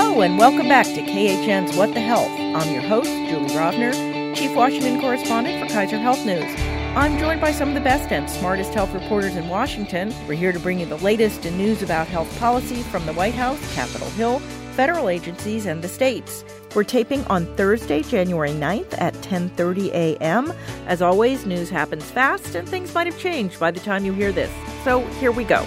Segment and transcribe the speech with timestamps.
[0.00, 2.30] Hello, and welcome back to KHN's What the Health.
[2.30, 3.92] I'm your host, Julie Rovner,
[4.36, 6.54] Chief Washington Correspondent for Kaiser Health News.
[6.96, 10.14] I'm joined by some of the best and smartest health reporters in Washington.
[10.28, 13.34] We're here to bring you the latest in news about health policy from the White
[13.34, 14.38] House, Capitol Hill,
[14.74, 16.44] federal agencies, and the states.
[16.76, 20.52] We're taping on Thursday, January 9th at 10:30 a.m.
[20.86, 24.30] As always, news happens fast and things might have changed by the time you hear
[24.30, 24.52] this.
[24.84, 25.66] So, here we go.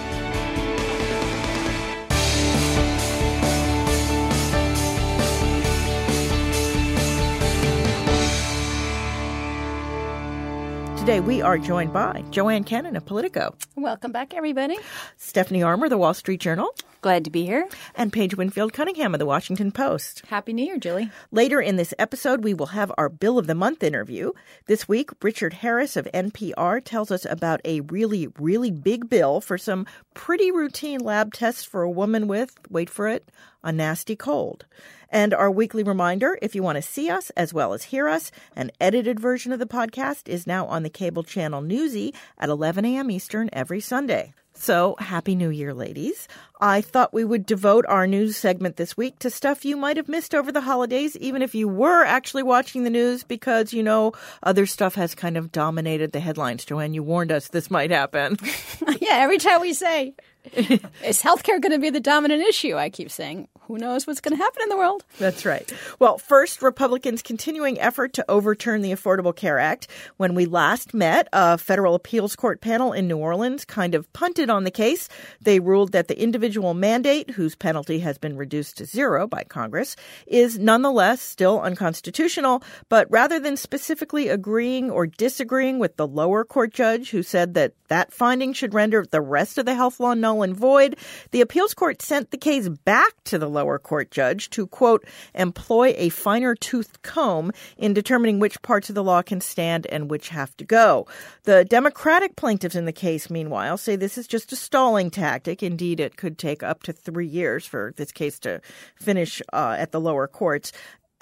[11.02, 13.56] Today we are joined by Joanne Kenen of Politico.
[13.74, 14.78] Welcome back, everybody.
[15.16, 16.72] Stephanie Armour, The Wall Street Journal.
[17.00, 17.66] Glad to be here.
[17.96, 20.22] And Paige Winfield Cunningham of The Washington Post.
[20.28, 21.10] Happy New Year, Julie.
[21.32, 24.30] Later in this episode, we will have our Bill of the Month interview.
[24.66, 29.58] This week, Richard Harris of NPR tells us about a really, really big bill for
[29.58, 33.28] some pretty routine lab tests for a woman with, wait for it,
[33.64, 34.66] a nasty cold.
[35.12, 38.32] And our weekly reminder if you want to see us as well as hear us,
[38.56, 42.86] an edited version of the podcast is now on the cable channel Newsy at 11
[42.86, 43.10] a.m.
[43.10, 44.32] Eastern every Sunday.
[44.54, 46.28] So, Happy New Year, ladies.
[46.60, 50.08] I thought we would devote our news segment this week to stuff you might have
[50.08, 54.12] missed over the holidays, even if you were actually watching the news, because, you know,
[54.42, 56.64] other stuff has kind of dominated the headlines.
[56.64, 58.36] Joanne, you warned us this might happen.
[59.00, 60.14] yeah, every time we say,
[60.54, 62.76] is healthcare going to be the dominant issue?
[62.76, 65.04] I keep saying, who knows what's going to happen in the world?
[65.18, 65.72] That's right.
[66.00, 69.86] Well, first, Republicans' continuing effort to overturn the Affordable Care Act.
[70.16, 74.50] When we last met, a federal appeals court panel in New Orleans kind of punted
[74.50, 75.08] on the case.
[75.40, 79.94] They ruled that the individual mandate, whose penalty has been reduced to zero by Congress,
[80.26, 82.64] is nonetheless still unconstitutional.
[82.88, 87.74] But rather than specifically agreeing or disagreeing with the lower court judge who said that
[87.88, 90.96] that finding should render the rest of the health law null and void,
[91.32, 95.94] the appeals court sent the case back to the lower court judge to, quote, employ
[95.98, 100.30] a finer toothed comb in determining which parts of the law can stand and which
[100.30, 101.06] have to go.
[101.42, 105.62] The Democratic plaintiffs in the case, meanwhile, say this is just a stalling tactic.
[105.62, 108.60] Indeed, it could take up to three years for this case to
[108.94, 110.72] finish uh, at the lower courts.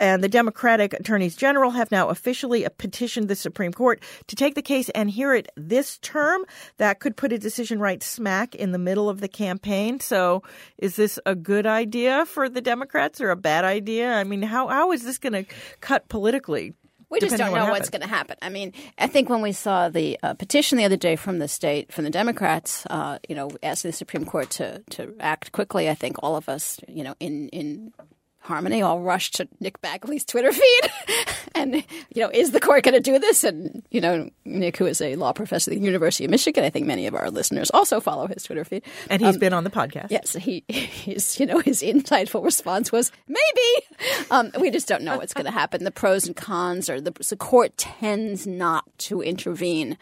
[0.00, 4.62] And the Democratic attorneys general have now officially petitioned the Supreme Court to take the
[4.62, 6.44] case and hear it this term.
[6.78, 10.00] That could put a decision right smack in the middle of the campaign.
[10.00, 10.42] So,
[10.78, 14.14] is this a good idea for the Democrats or a bad idea?
[14.14, 15.44] I mean, how, how is this going to
[15.82, 16.72] cut politically?
[17.10, 18.36] We just don't know what what's going to happen.
[18.40, 21.48] I mean, I think when we saw the uh, petition the other day from the
[21.48, 25.90] state, from the Democrats, uh, you know, asking the Supreme Court to, to act quickly,
[25.90, 27.92] I think all of us, you know, in, in
[28.40, 30.90] Harmony all rushed to Nick Bagley's Twitter feed.
[31.54, 33.44] and, you know, is the court going to do this?
[33.44, 36.70] And, you know, Nick, who is a law professor at the University of Michigan, I
[36.70, 38.82] think many of our listeners also follow his Twitter feed.
[39.10, 40.10] And he's um, been on the podcast.
[40.10, 40.32] Yes.
[40.32, 43.86] He, his, you know, his insightful response was, maybe.
[44.30, 45.84] Um, we just don't know what's going to happen.
[45.84, 49.98] The pros and cons are the, the court tends not to intervene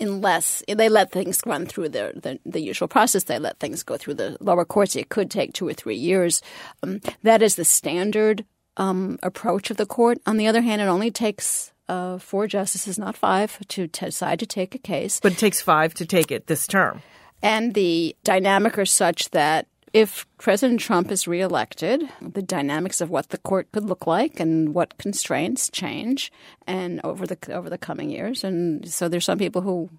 [0.00, 3.24] unless they let things run through the, the, the, usual process.
[3.24, 4.94] They let things go through the lower courts.
[4.96, 6.42] It could take two or three years.
[6.82, 8.44] Um, that is the standard
[8.76, 10.18] um, approach of the court.
[10.26, 14.38] On the other hand, it only takes uh, four justices, not five, to t- decide
[14.40, 15.20] to take a case.
[15.20, 17.02] But it takes five to take it this term.
[17.42, 23.28] And the dynamic are such that if President Trump is reelected, the dynamics of what
[23.28, 26.32] the court could look like and what constraints change,
[26.66, 29.90] and over the over the coming years, and so there's some people who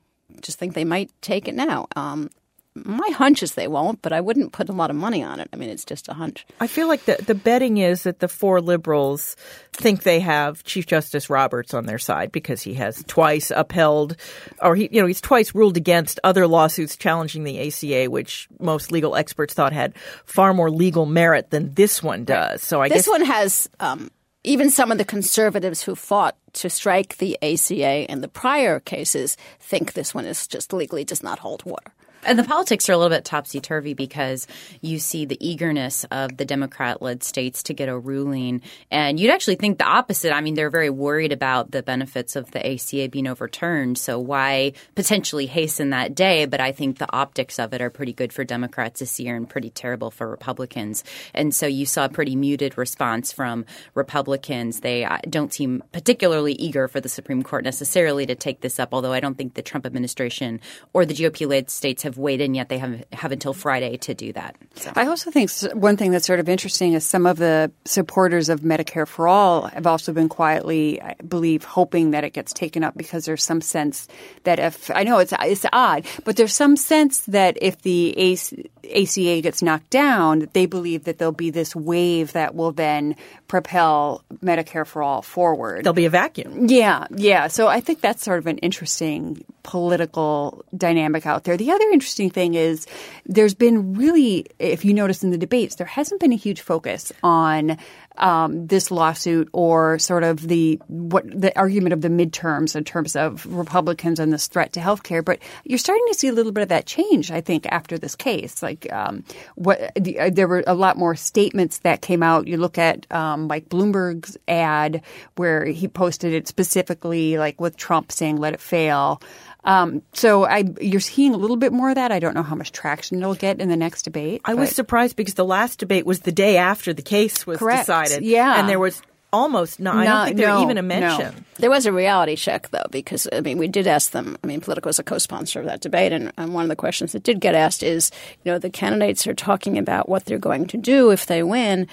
[0.42, 1.88] just think they might take it now.
[1.96, 2.30] Um,
[2.76, 5.48] my hunch is they won't, but I wouldn't put a lot of money on it.
[5.54, 6.46] I mean, it's just a hunch.
[6.60, 9.36] I feel like the the betting is that the four liberals
[9.74, 14.16] think they have Chief Justice Roberts on their side because he has twice upheld,
[14.62, 18.92] or he you know he's twice ruled against other lawsuits challenging the ACA, which most
[18.92, 19.96] legal experts thought had
[20.26, 22.64] far more legal merit than this one does.
[22.64, 23.70] So I this guess this one has.
[23.80, 24.10] Um,
[24.46, 29.38] even some of the conservatives who fought to strike the ACA in the prior cases
[29.62, 31.94] think this one is just legally does not hold water.
[32.26, 34.48] And the politics are a little bit topsy turvy because
[34.82, 38.62] you see the eagerness of the Democrat led states to get a ruling.
[38.90, 40.34] And you'd actually think the opposite.
[40.34, 43.98] I mean, they're very worried about the benefits of the ACA being overturned.
[43.98, 46.46] So why potentially hasten that day?
[46.46, 49.50] But I think the optics of it are pretty good for Democrats this year and
[49.50, 51.04] pretty terrible for Republicans.
[51.34, 53.66] And so you saw a pretty muted response from
[53.96, 54.80] Republicans.
[54.80, 58.94] They uh, don't seem particularly eager for the Supreme Court necessarily to take this up,
[58.94, 60.62] although I don't think the Trump administration
[60.94, 62.70] or the GOP led states have have weighed in yet.
[62.70, 64.56] They have have until Friday to do that.
[64.76, 64.92] So.
[64.96, 68.62] I also think one thing that's sort of interesting is some of the supporters of
[68.62, 72.96] Medicare for all have also been quietly, I believe, hoping that it gets taken up
[72.96, 74.08] because there's some sense
[74.44, 78.38] that if I know it's it's odd, but there's some sense that if the
[78.84, 83.16] ACA gets knocked down, they believe that there'll be this wave that will then
[83.48, 85.84] propel Medicare for all forward.
[85.84, 86.68] There'll be a vacuum.
[86.68, 87.48] Yeah, yeah.
[87.48, 91.58] So I think that's sort of an interesting political dynamic out there.
[91.58, 92.86] The other interesting thing is
[93.26, 97.14] there's been really, if you notice in the debates, there hasn't been a huge focus
[97.24, 97.78] on
[98.18, 103.16] um, this lawsuit or sort of the what the argument of the midterms in terms
[103.16, 105.24] of Republicans and this threat to health care.
[105.24, 108.16] But you're starting to see a little bit of that change, I think, after this
[108.16, 108.62] case.
[108.62, 109.24] Like um,
[109.56, 112.48] what the, uh, there were a lot more statements that came out.
[112.48, 115.02] You look at um, Mike Bloomberg's ad
[115.38, 119.22] where he posted it specifically, like with Trump saying "Let it fail."
[119.66, 122.12] Um, so I, you're seeing a little bit more of that.
[122.12, 124.42] I don't know how much traction it'll get in the next debate.
[124.46, 127.84] I was surprised because the last debate was the day after the case was Correct.
[127.84, 128.24] decided.
[128.24, 128.60] Yeah.
[128.60, 129.02] And there was
[129.34, 130.88] almost no, I don't think there no, even a no.
[130.88, 131.46] mention.
[131.58, 134.38] There was a reality check, though, because I mean, we did ask them.
[134.44, 137.14] I mean, Politico was a co-sponsor of that debate, and, and one of the questions
[137.14, 138.12] that did get asked is,
[138.44, 141.88] you know, the candidates are talking about what they're going to do if they win.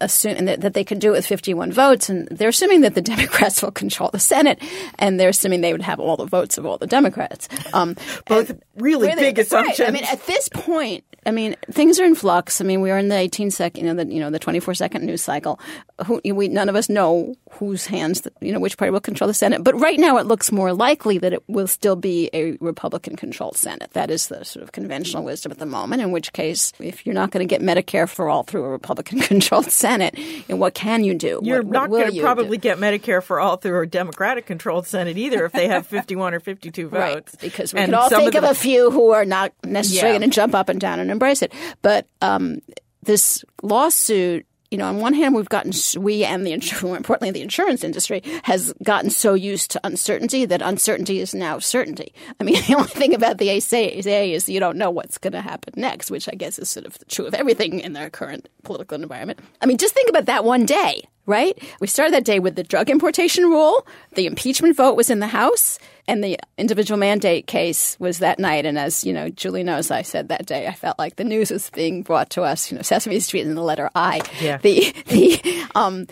[0.00, 3.02] Assume, that, that they could do it with 51 votes, and they're assuming that the
[3.16, 4.62] Democrats will control the Senate,
[4.98, 7.48] and they're assuming they would have all the votes of all the Democrats.
[7.72, 7.96] Um,
[8.26, 9.38] Both and- really big right.
[9.38, 9.88] assumptions.
[9.88, 12.60] I mean, at this point, I mean, things are in flux.
[12.60, 14.74] I mean, we are in the 18 second, you know, the you know the 24
[14.74, 15.58] second news cycle.
[16.06, 19.26] Who, we none of us know whose hands, the, you know, which party will control
[19.28, 19.64] the Senate.
[19.64, 23.56] But right now, it looks more likely that it will still be a Republican controlled
[23.56, 23.90] Senate.
[23.92, 26.02] That is the sort of conventional wisdom at the moment.
[26.02, 29.20] In which case, if you're not going to get Medicare for all through a Republican
[29.20, 31.40] controlled Senate, and what can you do?
[31.42, 32.62] You're What- not going to probably do?
[32.62, 36.40] get Medicare for all through a Democratic controlled Senate either if they have 51 or
[36.40, 37.36] 52 Right, votes.
[37.40, 40.18] because we And can all think of, the- a few who are not necessarily Yeah.
[40.20, 41.52] going to jump up and down and embrace it.
[41.82, 42.60] But um,
[43.02, 45.72] this lawsuit, you know, on one hand, we've gotten
[46.02, 50.62] we and the more importantly the insurance industry has gotten so used to uncertainty that
[50.62, 52.12] uncertainty is now certainty.
[52.40, 55.40] I mean, the only thing about the ACA is you don't know what's going to
[55.40, 59.00] happen next, which I guess is sort of true of everything in their current political
[59.00, 59.40] environment.
[59.60, 61.02] I mean, just think about that one day.
[61.26, 61.62] Right?
[61.78, 63.86] We started that day with the drug importation rule.
[64.14, 68.64] The impeachment vote was in the House, and the individual mandate case was that night.
[68.64, 71.50] And as you know, Julie knows, I said that day I felt like the news
[71.50, 72.72] was being brought to us.
[72.72, 74.22] You know, Sesame Street and the letter I.
[74.40, 74.56] Yeah.
[74.56, 76.06] The the um,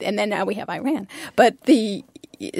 [0.00, 1.08] and then now we have Iran.
[1.36, 2.04] But the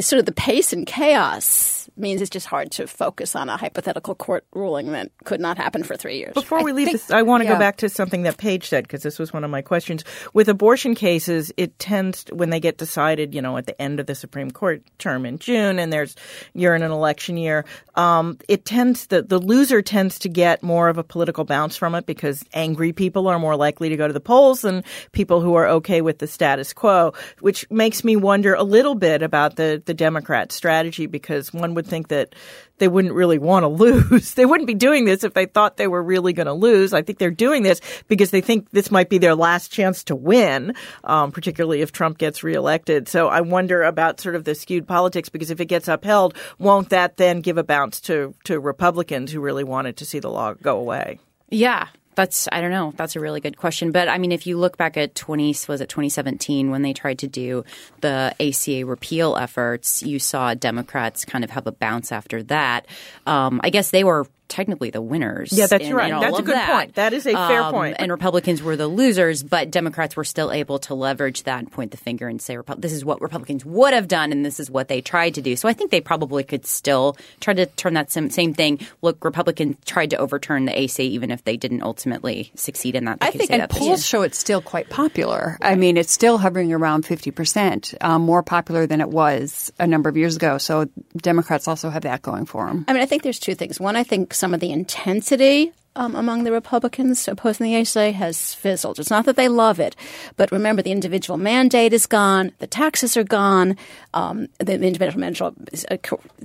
[0.00, 4.15] sort of the pace and chaos means it's just hard to focus on a hypothetical
[4.15, 6.35] court ruling that could not happen for three years.
[6.35, 7.55] Before we leave think- this, I want to yeah.
[7.55, 10.05] go back to something that Paige said because this was one of my questions.
[10.33, 14.06] With abortion cases, it tends when they get decided, you know, at the end of
[14.06, 16.15] the Supreme Court term in June, and there's
[16.55, 17.65] you're in an election year.
[17.95, 21.95] Um, it tends the the loser tends to get more of a political bounce from
[21.95, 25.55] it because angry people are more likely to go to the polls than people who
[25.55, 29.83] are okay with the status quo, which makes me wonder a little bit about the
[29.85, 32.35] the Democrat strategy because one would think that
[32.79, 34.35] they wouldn't really want to lose.
[34.35, 36.93] they wouldn't be doing this if they thought they were really going to lose.
[36.93, 40.17] I think they're doing this because they think this might be their last chance to
[40.17, 40.75] win,
[41.05, 43.08] um, particularly if Trump gets reelected.
[43.08, 46.90] So I wonder about sort of the skewed politics because if it gets upheld, won't
[46.90, 50.55] that then give a bounce to to Republicans who really wanted to see the law
[50.55, 51.19] go away?
[51.50, 51.88] Yeah.
[52.19, 52.93] That's I don't know.
[52.97, 53.93] That's a really good question.
[53.93, 56.93] But I mean, if you look back at twenty was it twenty seventeen when they
[56.93, 57.65] tried to do
[58.00, 62.87] the ACA repeal efforts, you saw Democrats kind of have a bounce after that.
[63.25, 65.53] Um, I guess they were technically the winners.
[65.53, 66.09] Yeah, that's in- right.
[66.09, 66.71] in all That's a good that.
[66.71, 66.95] point.
[66.95, 67.97] That is a fair Um, point.
[67.99, 71.90] And Republicans were the losers, but Democrats were still able to leverage that and point
[71.90, 74.88] the finger and say, "This is what Republicans would have done, and this is what
[74.88, 78.11] they tried to do." So I think they probably could still try to turn that
[78.11, 78.81] same, same thing.
[79.02, 83.21] Look, Republicans tried to overturn the ACA, even if they didn't ultimately succeed in that.
[83.21, 83.97] They I think and that polls year.
[83.99, 85.59] show it's still quite popular.
[85.61, 90.09] I mean, it's still hovering around 50%, um, more popular than it was a number
[90.09, 90.59] of years ago.
[90.59, 92.85] So Democrats also have that going for them.
[92.88, 93.78] I mean, I think there's two things.
[93.81, 98.54] One, I think some of the intensity um, among the Republicans opposing the ACA has
[98.54, 99.00] fizzled.
[99.00, 99.97] It's not that they love it,
[100.37, 103.76] but remember the individual mandate is gone, the taxes are gone,
[104.14, 105.42] um, the, individual mandate,
[105.90, 105.97] uh,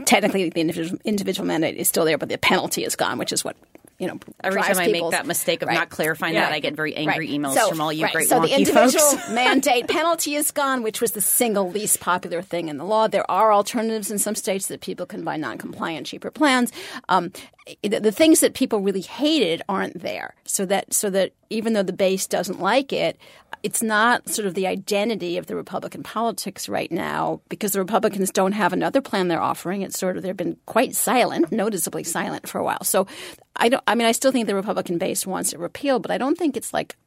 [0.05, 3.43] technically the individual, individual mandate is still there, but the penalty is gone, which is
[3.43, 3.55] what
[4.03, 4.19] you know.
[4.43, 5.75] Every time I make that mistake of Right.
[5.75, 6.41] not clarifying Yeah.
[6.41, 7.29] that, I get very angry Right.
[7.39, 8.13] emails So- from all you right.
[8.13, 12.67] great so the individual mandate penalty is gone, which was the single least popular thing
[12.67, 13.07] in the law.
[13.07, 16.71] There are alternatives in some states that people can buy non-compliant, cheaper plans.
[17.09, 17.31] Um,
[17.81, 21.83] the, the things that people really hated aren't there, so that so that even though
[21.83, 23.17] the base doesn't like it,
[23.63, 28.29] it's not sort of the identity of the Republican politics right now because the Republicans
[28.29, 29.81] don't have another plan they're offering.
[29.83, 32.83] It's sort of they've been quite silent, noticeably silent for a while.
[32.83, 33.07] So
[33.55, 33.83] I don't.
[33.87, 36.57] I mean, I still think the Republican base wants it repealed, but I don't think
[36.57, 36.97] it's like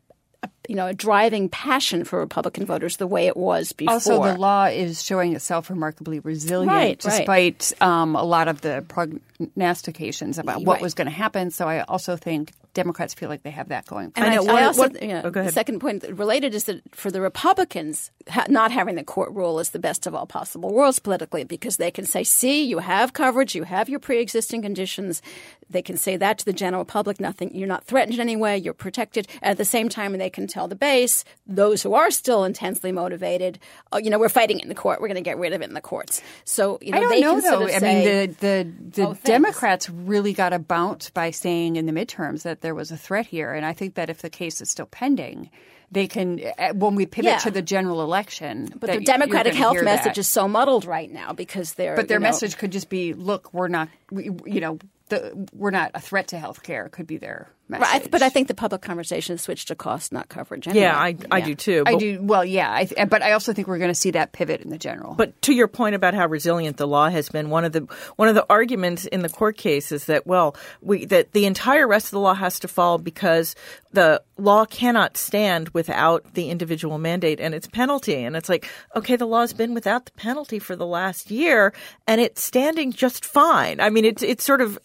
[0.42, 3.94] a, you know a driving passion for Republican voters the way it was before.
[3.94, 7.18] Also, the law is showing itself remarkably resilient Right, right.
[7.18, 10.82] despite um, a lot of the prognostications about what Right.
[10.82, 11.50] was going to happen.
[11.50, 14.10] So I also think Democrats feel like they have that going.
[14.12, 14.54] for And I I, know.
[14.56, 15.48] I also, what- yeah, oh, go ahead.
[15.50, 19.58] the second point related is that for the Republicans, ha- not having the court rule
[19.60, 23.12] is the best of all possible worlds politically because they can say, see, you have
[23.12, 25.22] coverage, you have your pre existing conditions.
[25.68, 28.56] They can say that to the general public, nothing, you're not threatened in any way,
[28.56, 29.26] you're protected.
[29.42, 33.58] At the same time, they can tell the base, those who are still intensely motivated,
[33.92, 35.62] oh, you know, we're fighting it in the court, we're going to get rid of
[35.62, 36.22] it in the courts.
[36.44, 37.64] So, you know, I don't they know can sort though.
[37.66, 37.94] of I say,
[38.26, 39.16] mean, the the, the Oh.
[39.24, 43.26] Democrats really got a bounce by saying in the midterms that there was a threat
[43.26, 45.50] here, and I think that if the case is still pending,
[45.92, 47.38] they can uh, when we pivot Yeah.
[47.38, 48.74] to the general election.
[48.80, 50.18] but the Democratic health message that.
[50.18, 51.94] is so muddled right now because they're.
[51.94, 54.80] But their you know, message could just be, "Look, we're not, we, you know,
[55.10, 57.48] the, we're not a threat to health care." Could be their.
[57.68, 60.68] Right, but I think the public conversation has switched to cost, not coverage.
[60.68, 60.82] Anyway.
[60.84, 61.44] Yeah, I, I Yeah.
[61.46, 61.82] do too.
[61.84, 62.72] I do well, yeah.
[62.72, 65.14] I th- but I also think we're going to see that pivot in the general.
[65.14, 67.80] But to your point about how resilient the law has been, one of the
[68.14, 71.88] one of the arguments in the court case is that well, we that the entire
[71.88, 73.56] rest of the law has to fall because
[73.92, 78.14] the law cannot stand without the individual mandate and its penalty.
[78.22, 81.72] And it's like, okay, the law's been without the penalty for the last year,
[82.06, 83.80] and it's standing just fine.
[83.80, 84.78] I mean, it's it's sort of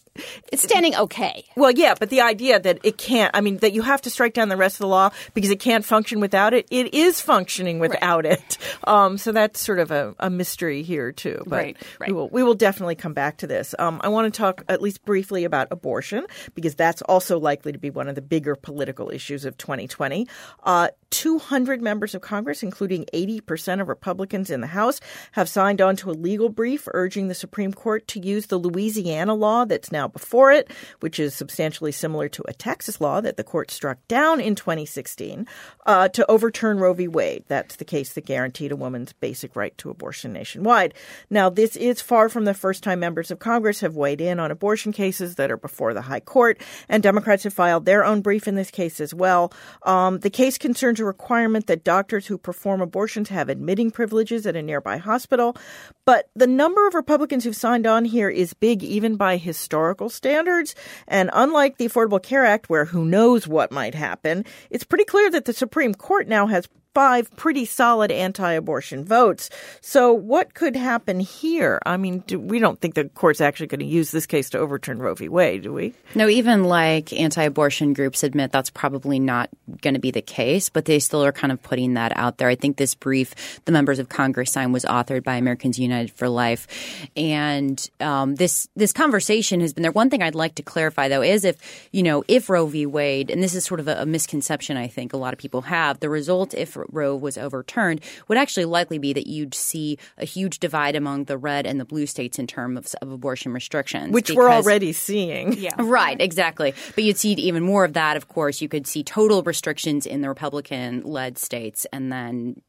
[0.51, 1.45] It's standing okay.
[1.55, 4.33] well, yeah, but the idea that it can't, I mean, that you have to strike
[4.33, 7.79] down the rest of the law because it can't function without it, it is functioning
[7.79, 8.57] without it.
[8.85, 11.43] Um, so that's sort of a, a mystery here, too.
[11.45, 12.09] But Right, right.
[12.09, 13.75] We, will, we will definitely come back to this.
[13.77, 16.25] Um, I want to talk at least briefly about abortion
[16.55, 20.27] because that's also likely to be one of the bigger political issues of 2020.
[20.63, 24.99] Uh, 200 members of Congress, including 80% of Republicans in the House,
[25.33, 29.35] have signed on to a legal brief urging the Supreme Court to use the Louisiana
[29.35, 33.43] law that's now before it, which is substantially similar to a Texas law that the
[33.43, 35.47] court struck down in 2016,
[35.87, 37.07] uh, to overturn Roe v.
[37.07, 37.43] Wade.
[37.47, 40.93] That's the case that guaranteed a woman's basic right to abortion nationwide.
[41.31, 44.51] Now, this is far from the first time members of Congress have weighed in on
[44.51, 48.47] abortion cases that are before the High Court, and Democrats have filed their own brief
[48.47, 49.51] in this case as well.
[49.81, 54.55] Um, the case concerns a requirement that doctors who perform abortions have admitting privileges at
[54.55, 55.57] a nearby hospital.
[56.05, 60.75] But the number of Republicans who've signed on here is big even by historical standards.
[61.07, 65.29] And unlike the Affordable Care Act, where who knows what might happen, it's pretty clear
[65.31, 69.49] that the Supreme Court now has five pretty solid anti-abortion votes.
[69.81, 71.79] So what could happen here?
[71.85, 74.59] I mean, do, we don't think the court's actually going to use this case to
[74.59, 75.29] overturn Roe v.
[75.29, 75.93] Wade, do we?
[76.15, 79.49] No, even like anti abortion groups admit that's probably not
[79.81, 82.49] going to be the case, but they still are kind of putting that out there.
[82.49, 86.29] I think this brief the members of Congress signed was authored by Americans United for
[86.29, 86.67] Life.
[87.15, 89.91] And um, this this conversation has been there.
[89.91, 92.85] One thing I'd like to clarify, though, is if, you know, if Roe v.
[92.85, 95.61] Wade, and this is sort of a, a misconception I think a lot of people
[95.61, 100.25] have, the result if Roe was overturned would actually likely be that you'd see a
[100.25, 104.13] huge divide among the red and the blue states in terms of, of abortion restrictions.
[104.13, 105.53] Which we're already seeing.
[105.53, 105.71] yeah.
[105.91, 106.73] Right, exactly.
[106.95, 108.61] But you'd see even more of that, of course.
[108.61, 112.61] You could see total restrictions in the Republican led states, and then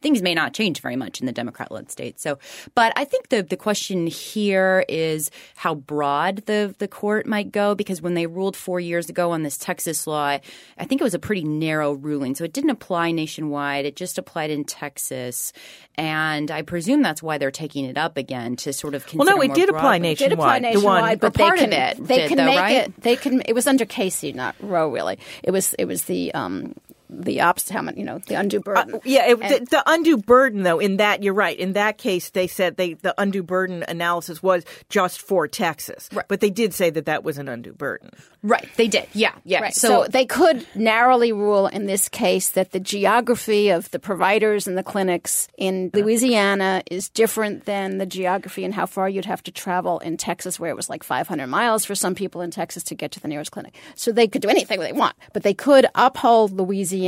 [0.00, 2.22] things may not change very much in the Democrat led states.
[2.22, 2.38] So,
[2.74, 7.74] but I think the, the question here is how broad the, the court might go,
[7.74, 10.38] because when they ruled four years ago on this Texas law,
[10.78, 12.34] I think it was a pretty narrow ruling.
[12.34, 15.52] So it didn't apply nationwide, it just applied in Texas.
[15.96, 19.36] And I presume that's why they're taking it up again to sort of consider Well,
[19.36, 20.14] no, it more did apply broadly.
[20.14, 21.20] Did apply nationwide.
[21.20, 22.76] The one- but part they of can, it they did, can though, make right?
[22.76, 23.00] it.
[23.02, 23.42] They can.
[23.42, 24.90] It was under Casey, not Roe.
[24.90, 25.74] Really, it was.
[25.74, 26.74] It was the um
[27.12, 27.72] the opposite.
[27.72, 27.82] How?
[27.96, 28.94] You know, the undue burden.
[28.94, 31.58] Uh, Yeah, it, And- the, the undue burden, though, in that you're right.
[31.58, 36.40] In that case, they said they the undue burden analysis was just for Texas, but
[36.40, 38.10] they did say that that was an undue burden.
[38.42, 39.06] Right, they did.
[39.12, 39.60] Yeah, yeah.
[39.60, 39.74] Right.
[39.74, 44.78] So, they could narrowly rule in this case that the geography of the providers and
[44.78, 49.50] the clinics in Louisiana is different than the geography and how far you'd have to
[49.52, 52.94] travel in Texas, where it was like 500 miles for some people in Texas to
[52.94, 53.74] get to the nearest clinic.
[53.94, 56.99] So they could do anything they want, but they could uphold Louisiana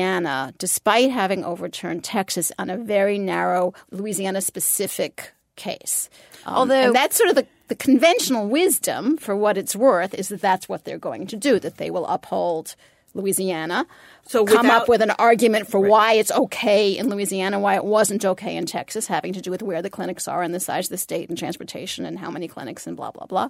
[0.58, 6.08] despite having overturned Texas on a very narrow Louisiana specific case.
[6.46, 10.28] Um, Although- and that's sort of the, the conventional wisdom, for what it's worth, is
[10.28, 12.74] that that's what they're going to do, that they will uphold
[13.14, 13.86] Louisiana.
[14.26, 17.84] So come without- up with an argument for why it's okay in Louisiana, why it
[17.84, 20.86] wasn't okay in Texas, having to do with where the clinics are and the size
[20.86, 23.48] of the state and transportation and how many clinics and blah blah blah.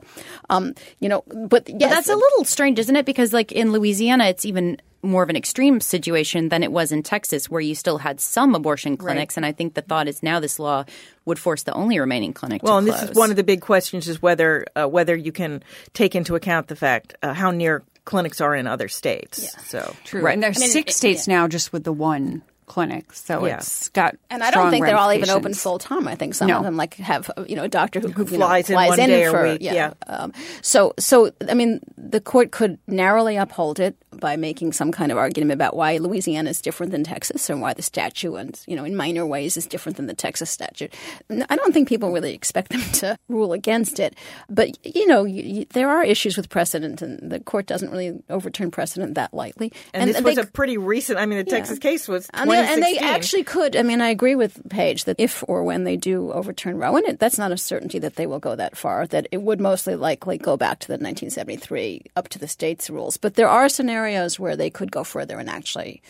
[0.50, 3.06] Um, you know, but yes, But that's a little strange, isn't it?
[3.06, 7.02] Because like in Louisiana, it's even more of an extreme situation than it was in
[7.02, 9.36] Texas, where you still had some abortion clinics.
[9.36, 10.84] And I think the thought is now this law
[11.24, 13.00] would force the only remaining clinic Well, to and close.
[13.00, 16.34] this is one of the big questions: is whether uh, whether you can take into
[16.36, 19.46] account the fact uh, how near clinics are in other states.
[19.68, 20.22] So True.
[20.22, 20.34] right.
[20.34, 23.12] And there's I mean, six it- states now just with the one clinic.
[23.12, 23.56] So Yeah.
[23.56, 26.08] it's got And I don't think they're all even open full time.
[26.08, 26.58] I think some No.
[26.58, 28.98] of them like have you know a doctor who, you know, flies in flies one
[28.98, 29.92] day a for week, yeah.
[30.06, 30.32] Um,
[30.62, 35.18] so so I mean the court could narrowly uphold it by making some kind of
[35.18, 38.84] argument about why Louisiana is different than Texas and why the statute and you know
[38.84, 40.92] in minor ways is different than the Texas statute.
[41.30, 44.16] I don't think people really expect them to rule against it,
[44.50, 48.20] but you know you, you, there are issues with precedent, and the court doesn't really
[48.28, 49.72] overturn precedent that lightly.
[49.94, 51.18] and, this was they- a pretty recent.
[51.20, 53.76] I mean, the Texas case was and they, and they actually could.
[53.76, 57.06] I mean, I agree with Paige that if or when they do overturn Roe, and
[57.06, 59.94] it, that's not a certainty that they will go that far, that it would mostly
[59.94, 63.16] likely go back to the 1973 up to the states' rules.
[63.16, 66.02] But there are scenarios where they could go further and actually.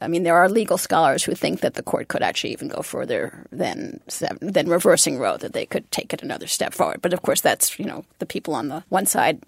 [0.00, 2.80] I mean, there are legal scholars who think that the court could actually even go
[2.80, 4.00] further than
[4.40, 7.02] than reversing Roe, that they could take it another step forward.
[7.02, 9.42] But of course, that's you know the people on the one side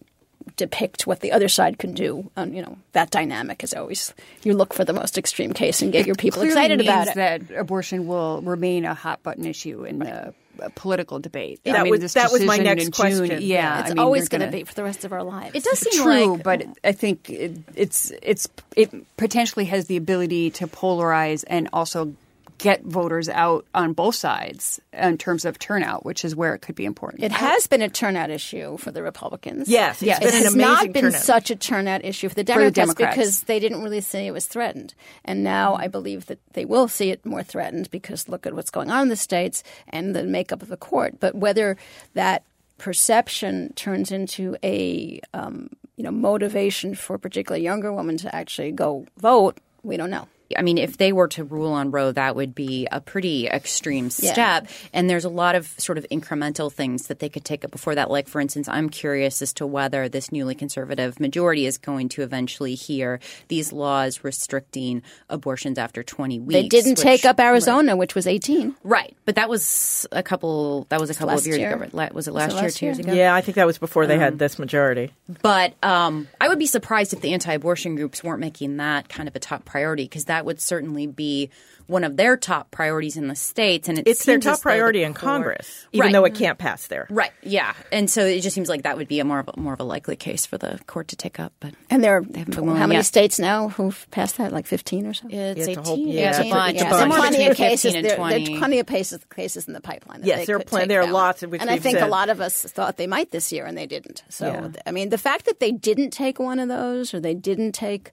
[0.57, 2.31] depict what the other side can do.
[2.37, 5.93] And you know that dynamic is always you look for the most extreme case and
[5.93, 7.15] get your people excited about it.
[7.15, 10.33] that abortion will remain a hot button issue in the uh,
[10.69, 11.61] political debate.
[11.65, 13.27] That I mean, was- this that was my next question.
[13.27, 15.55] June, yeah, it's I mean, always going to be for the rest of our lives.
[15.55, 19.97] It does seem True, like but I think it, it's it's it potentially has the
[19.97, 22.15] ability to polarize and also
[22.61, 26.75] get voters out on both sides in terms of turnout, which is where it could
[26.75, 27.25] be important.
[27.25, 29.67] It has been a turnout issue for the Republicans.
[29.67, 30.19] Yes, it's Yes.
[30.21, 31.23] been it an has amazing not been turnout.
[31.23, 33.17] such a turnout issue for the the Democrats, Democrats.
[33.17, 34.95] because they didn't really say it was threatened.
[35.25, 38.71] And now I believe that they will see it more threatened because look at what's
[38.71, 41.19] going on in the states and the makeup of the court.
[41.19, 41.77] But whether
[42.15, 42.45] that
[42.79, 49.07] perception turns into a um, you know motivation for particularly younger women to actually go
[49.19, 50.29] vote, we don't know.
[50.57, 54.11] I mean, if they were to rule on Roe, that would be a pretty extreme
[54.11, 54.69] step.
[54.93, 57.95] And there's a lot of sort of incremental things that they could take up before
[57.95, 58.11] that.
[58.11, 62.23] Like, for instance, I'm curious as to whether this newly conservative majority is going to
[62.23, 66.53] eventually hear these laws restricting abortions after 20 weeks.
[66.53, 68.75] They didn't which- take up Arizona, which was 18.
[68.83, 70.87] Right, but that was a couple.
[70.89, 71.71] That was a couple last of years year.
[71.73, 71.81] ago.
[71.81, 71.95] right?
[71.95, 72.63] La- Was it last, it year?
[72.65, 73.13] last Two years ago?
[73.13, 75.13] Yeah, I think that was before they had this majority.
[75.43, 79.37] But um, I would be surprised if the anti-abortion groups weren't making that kind of
[79.37, 81.51] a top priority because that would certainly be
[81.87, 84.63] one of their top priorities in the states, and it It's their top though the
[84.63, 86.13] priority in court- Congress, even Right.
[86.13, 86.45] though it mm-hmm.
[86.45, 87.09] can't pass there.
[87.11, 87.33] Right.
[87.43, 87.73] Yeah.
[87.91, 89.81] And so it just seems like that would be a more of a, more of
[89.81, 91.53] a likely case for the court to take up.
[91.59, 93.07] But And there are haven't been how many yet.
[93.07, 94.53] states now who've passed that?
[94.53, 95.27] Like 15 or so?
[95.31, 96.09] it's, It's a whole- 18.
[96.09, 96.75] yeah, it's it's a a- bunch.
[96.75, 97.01] it's a Yeah, bunch.
[97.01, 97.93] somewhere plenty of cases.
[97.93, 100.21] 15 There, there are plenty of cases, cases in the pipeline.
[100.23, 101.13] Yes, there are could plen- take there are down.
[101.13, 103.51] lots of which and I we've think a lot of us thought they might this
[103.51, 104.23] year, and they didn't.
[104.29, 104.69] So, Yeah.
[104.87, 108.13] I mean, the fact that they didn't take one of those, or they didn't take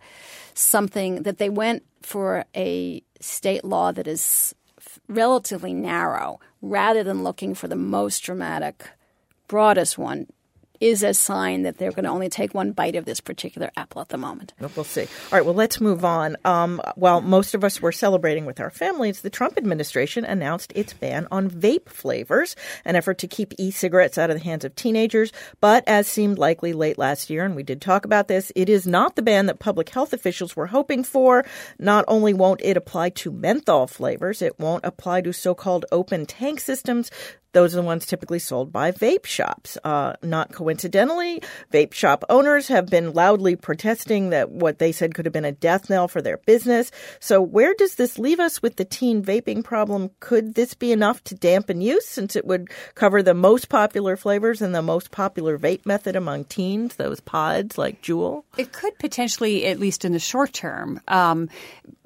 [0.56, 4.56] something that they went for a state law that is
[5.10, 8.88] relatively narrow, rather than looking for the most dramatic,
[9.50, 10.28] broadest one.
[10.80, 14.02] Is a sign that they're going to only take one bite of this particular apple
[14.02, 14.54] at the moment.
[14.60, 15.02] We'll see.
[15.04, 16.38] All right, well, let's move on.
[16.46, 20.94] Um, while most of us were celebrating with our families, the Trump administration announced its
[20.94, 24.76] ban on vape flavors, an effort to keep e cigarettes out of the hands of
[24.76, 25.32] teenagers.
[25.62, 28.86] But as seemed likely late last year, and we did talk about this, it is
[28.86, 31.46] not the ban that public health officials were hoping for.
[31.80, 36.26] Not only won't it apply to menthol flavors, it won't apply to so called open
[36.26, 37.12] tank systems.
[37.54, 39.78] Those are the ones typically sold by vape shops.
[39.84, 45.26] Uh, not coincidentally, vape shop owners have been loudly protesting that what they said could
[45.26, 46.92] have been a death knell for their business.
[47.20, 50.12] So, where does this leave us with the teen vaping problem?
[50.20, 54.62] Could this be enough to dampen use since it would cover the most popular flavors
[54.62, 58.44] and the most popular vape method among teens, those pods like Juul?
[58.58, 61.50] It could potentially, at least in the short term, um,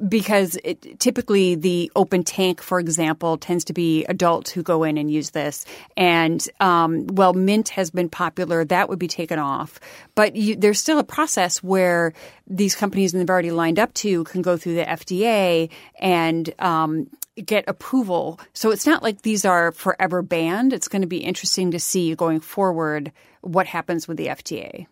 [0.08, 4.98] because it, typically the open tank, for example, tends to be adults who go in
[4.98, 5.66] and use this.
[5.98, 9.80] And um, well, mint has been popular; that would be taken off.
[10.16, 12.14] But you, there's still a process where
[12.48, 17.08] these companies that they've already lined up to can go through the FDA and um,
[17.46, 18.40] get approval.
[18.54, 20.74] So it's not like these are forever banned.
[20.74, 24.88] It's going to be interesting to see going forward what happens with the FDA.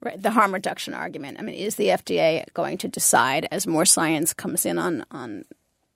[0.00, 1.38] Right, the harm reduction argument.
[1.38, 5.44] I mean, is the FDA going to decide as more science comes in on on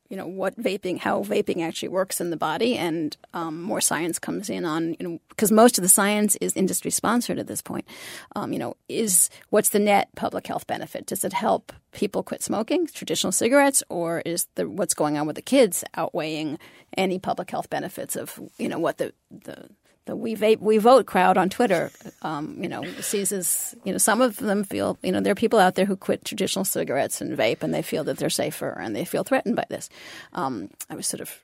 [0.09, 4.19] you know what vaping, how vaping actually works in the body, and um, more science
[4.19, 7.63] comes in on you know because most of the science is industry sponsored at this
[7.63, 7.87] point.
[8.35, 11.07] Um, you know, is what's the net public health benefit?
[11.07, 15.37] Does it help people quit smoking traditional cigarettes, or is the what's going on with
[15.37, 16.59] the kids outweighing
[16.97, 19.69] any public health benefits of you know what the the
[20.07, 21.91] the we vape we vote crowd on Twitter,
[22.23, 25.37] um, you know, sees as you know some of them feel you know there are
[25.37, 28.71] people out there who quit traditional cigarettes and vape, and they feel that they're safer
[28.71, 29.91] and they feel threatened by this.
[30.33, 31.41] Um, I was sort of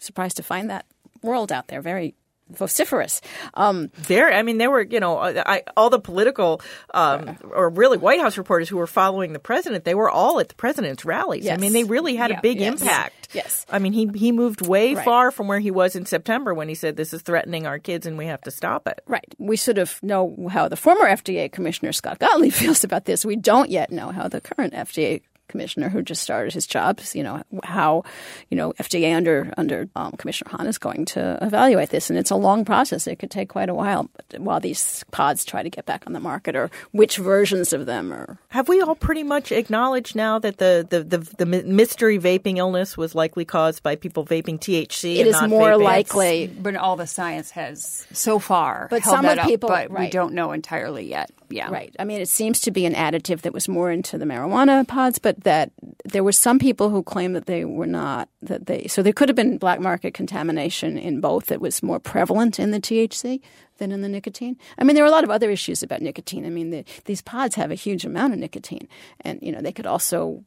[0.00, 0.86] surprised to find that
[1.22, 2.14] world out there very
[2.50, 3.20] vociferous.
[3.54, 6.60] Um, there, I mean, there were, you know, I, all the political
[6.94, 9.84] um, or really White House reporters who were following the president.
[9.84, 11.44] They were all at the president's rallies.
[11.44, 11.58] Yes.
[11.58, 12.38] I mean, they really had Yeah.
[12.38, 12.80] a big Yes.
[12.80, 13.28] impact.
[13.32, 13.66] Yes.
[13.70, 15.04] I mean, he he moved way Right.
[15.04, 18.06] far from where he was in September when he said this is threatening our kids
[18.06, 19.00] and we have to stop it.
[19.06, 19.34] Right.
[19.38, 23.24] We sort of know how the former FDA commissioner, Scott Gottlieb, feels about this.
[23.24, 27.22] We don't yet know how the current FDA commissioner who just started his job, you
[27.22, 28.02] know, how,
[28.50, 32.10] you know, FDA under under um, Commissioner Hahn is going to evaluate this.
[32.10, 33.06] And it's a long process.
[33.06, 36.20] It could take quite a while while these pods try to get back on the
[36.20, 38.38] market or which versions of them are.
[38.48, 42.96] Have we all pretty much acknowledged now that the the, the, the mystery vaping illness
[42.96, 45.16] was likely caused by people vaping THC?
[45.16, 45.82] It and is not more vaping?
[45.84, 46.46] likely.
[46.48, 49.90] But all the science has so far, But held some that of up, people- but
[49.90, 51.30] we don't know entirely yet.
[51.48, 51.94] Yeah, Right.
[51.98, 55.18] I mean, it seems to be an additive that was more into the marijuana pods,
[55.18, 55.72] but that
[56.04, 58.86] there were some people who claimed that they were not that they.
[58.88, 62.70] So there could have been black market contamination in both that was more prevalent in
[62.70, 63.40] the THC
[63.78, 64.56] than in the nicotine.
[64.78, 66.46] I mean, there are a lot of other issues about nicotine.
[66.46, 68.88] I mean, the, these pods have a huge amount of nicotine,
[69.20, 70.44] and you know they could also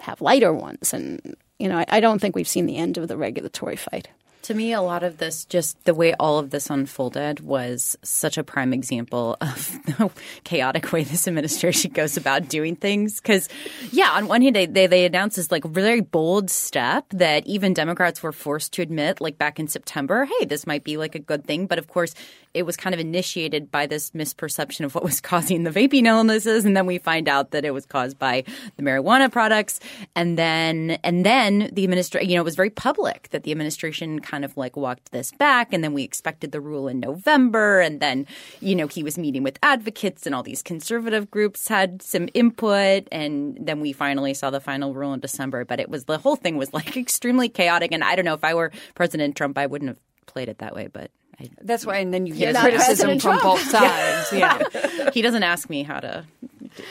[0.00, 0.92] have lighter ones.
[0.92, 4.08] And you know, I, I don't think we've seen the end of the regulatory fight.
[4.44, 8.36] To me, a lot of this, just the way all of this unfolded, was such
[8.36, 10.10] a prime example of the
[10.44, 13.22] chaotic way this administration goes about doing things.
[13.22, 13.48] Because,
[13.90, 17.72] yeah, on one hand, they, they, they announced this like very bold step that even
[17.72, 21.20] Democrats were forced to admit, like back in September, hey, this might be like a
[21.20, 21.66] good thing.
[21.66, 22.14] But of course,
[22.54, 26.64] it was kind of initiated by this misperception of what was causing the vaping illnesses,
[26.64, 28.44] and then we find out that it was caused by
[28.76, 29.80] the marijuana products,
[30.14, 34.20] and then and then the administration, you know, it was very public that the administration
[34.20, 38.00] kind of like walked this back, and then we expected the rule in November, and
[38.00, 38.26] then
[38.60, 43.08] you know he was meeting with advocates, and all these conservative groups had some input,
[43.10, 45.64] and then we finally saw the final rule in December.
[45.64, 48.44] But it was the whole thing was like extremely chaotic, and I don't know if
[48.44, 51.10] I were President Trump, I wouldn't have played it that way, but.
[51.40, 51.98] I, that's why.
[51.98, 53.42] And then you get criticism from Trump.
[53.42, 54.32] both sides.
[54.34, 55.10] Yeah.
[55.12, 56.24] he doesn't ask me how to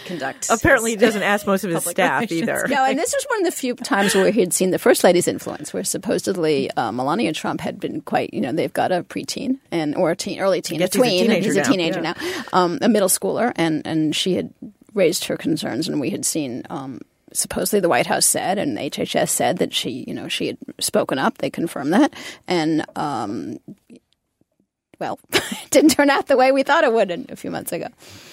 [0.05, 0.49] conduct.
[0.49, 2.41] Apparently, he doesn't ask most of his staff relations.
[2.41, 2.67] either.
[2.67, 5.03] No, and this was one of the few times where he had seen the first
[5.03, 9.03] lady's influence, where supposedly uh, Melania Trump had been quite, you know, they've got a
[9.03, 11.69] preteen and or a teen, early teen, a guess he's a teenager he's a now,
[11.69, 12.13] teenager yeah.
[12.17, 14.53] now, um, a middle schooler, and and she had
[14.93, 16.63] raised her concerns, and we had seen.
[16.69, 16.99] Um,
[17.35, 21.17] Supposedly, the White House said, and HHS said that she, you know, she had spoken
[21.17, 21.39] up.
[21.39, 22.13] They confirmed that,
[22.47, 23.57] and um,
[24.99, 27.87] well, it didn't turn out the way we thought it would a few months ago.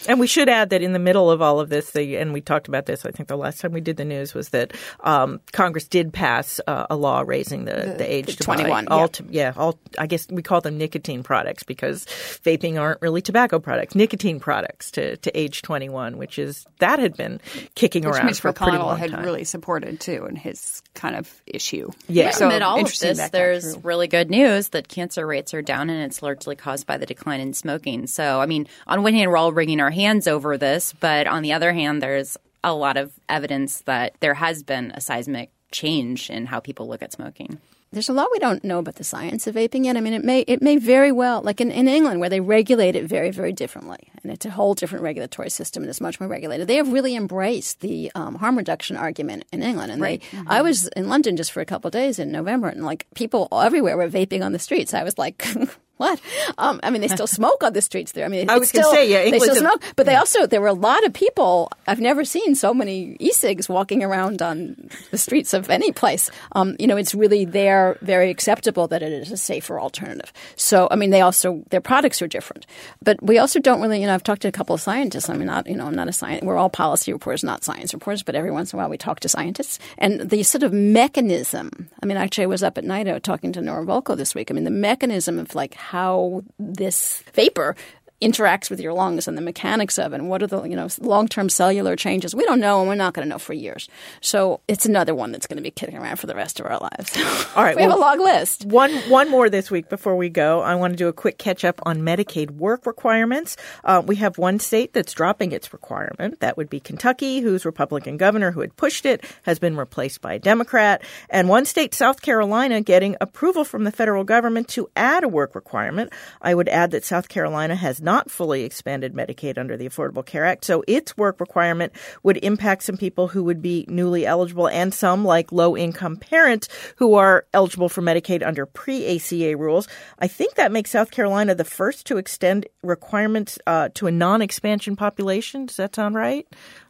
[0.09, 2.41] And we should add that in the middle of all of this, the, and we
[2.41, 5.41] talked about this, I think the last time we did the news was that um,
[5.53, 9.01] Congress did pass uh, a law raising the, the, age the to buy 21, All
[9.01, 9.07] yeah.
[9.07, 12.07] to, yeah, all, I guess we call them nicotine products because
[12.45, 17.17] vaping aren't really tobacco products, nicotine products to, to age 21, which is, that had
[17.17, 17.41] been
[17.75, 19.25] kicking Which around Mitch for a pretty McConnell long had time.
[19.25, 21.91] really supported too in his kind of issue.
[22.09, 22.31] Yeah.
[22.31, 25.63] So amid all of interesting this, that there's really good news that cancer rates are
[25.63, 28.07] down, and it's largely caused by the decline in smoking.
[28.07, 31.43] So, I mean, on one hand, we're all wringing our hands over this, but on
[31.43, 36.31] the other hand, there's a lot of evidence that there has been a seismic change
[36.31, 37.59] in how people look at smoking.
[37.93, 39.97] there's a lot we don't know about the science of vaping yet.
[39.97, 42.95] I mean, it may it may very well, like in, in England, where they regulate
[42.95, 46.29] it very very differently, and it's a whole different regulatory system, and it's much more
[46.29, 46.69] regulated.
[46.69, 50.21] They have really embraced the um, harm reduction argument in England, and they.
[50.47, 53.49] I was in London just for a couple of days in November, and like people
[53.53, 54.95] everywhere were vaping on the streets.
[54.95, 55.45] I was like.
[56.01, 56.19] What?
[56.57, 58.25] Um, I mean, they still smoke on the streets there.
[58.25, 60.63] I mean, I was gonna still, say, yeah, they still smoke, but they also there
[60.63, 61.71] were a lot of people.
[61.87, 66.31] I've never seen so many e-cigs walking around on the streets of any place.
[66.53, 70.33] Um, you know, it's really there, very acceptable that it is a safer alternative.
[70.57, 72.65] So, I mean, they also their products are different,
[73.03, 74.01] but we also don't really.
[74.01, 75.29] You know, I've talked to a couple of scientists.
[75.29, 76.43] I'm not, you know, I'm not a science.
[76.43, 78.23] We're all policy reporters, not science reporters.
[78.23, 81.91] But every once in a while, we talk to scientists, and the sort of mechanism.
[82.03, 84.51] I mean, actually, I was up at night out talking to Nora Volkow this week.
[84.51, 87.75] I mean, the mechanism of like how this vapor
[88.21, 90.89] interacts with your lungs and the mechanics of it and what are the you know
[91.01, 93.89] long-term cellular changes we don't know and we're not going to know for years
[94.21, 96.79] so it's another one that's going to be kicking around for the rest of our
[96.79, 97.17] lives
[97.57, 100.61] All right, we have a long list One one more this week before we go.
[100.61, 103.57] I want to do a quick catch up on Medicaid work requirements.
[103.85, 106.41] Uh, we have one state that's dropping its requirement.
[106.41, 110.35] That would be Kentucky, whose Republican governor who had pushed it has been replaced by
[110.35, 115.25] a Democrat, and one state, South Carolina, getting approval from the federal government to add
[115.25, 116.13] a work requirement.
[116.43, 120.45] I would add that South Carolina has not fully expanded Medicaid under the Affordable Care
[120.45, 120.65] Act.
[120.65, 121.93] So its work requirement
[122.23, 126.69] would impact some people who would be newly eligible and some like low income parents
[126.97, 129.87] who are eligible for Medicaid under pre ACA rules.
[130.19, 134.43] I think that makes South Carolina the first to extend requirements uh, to a non
[134.43, 135.67] expansion population.
[135.67, 136.47] Does that sound right?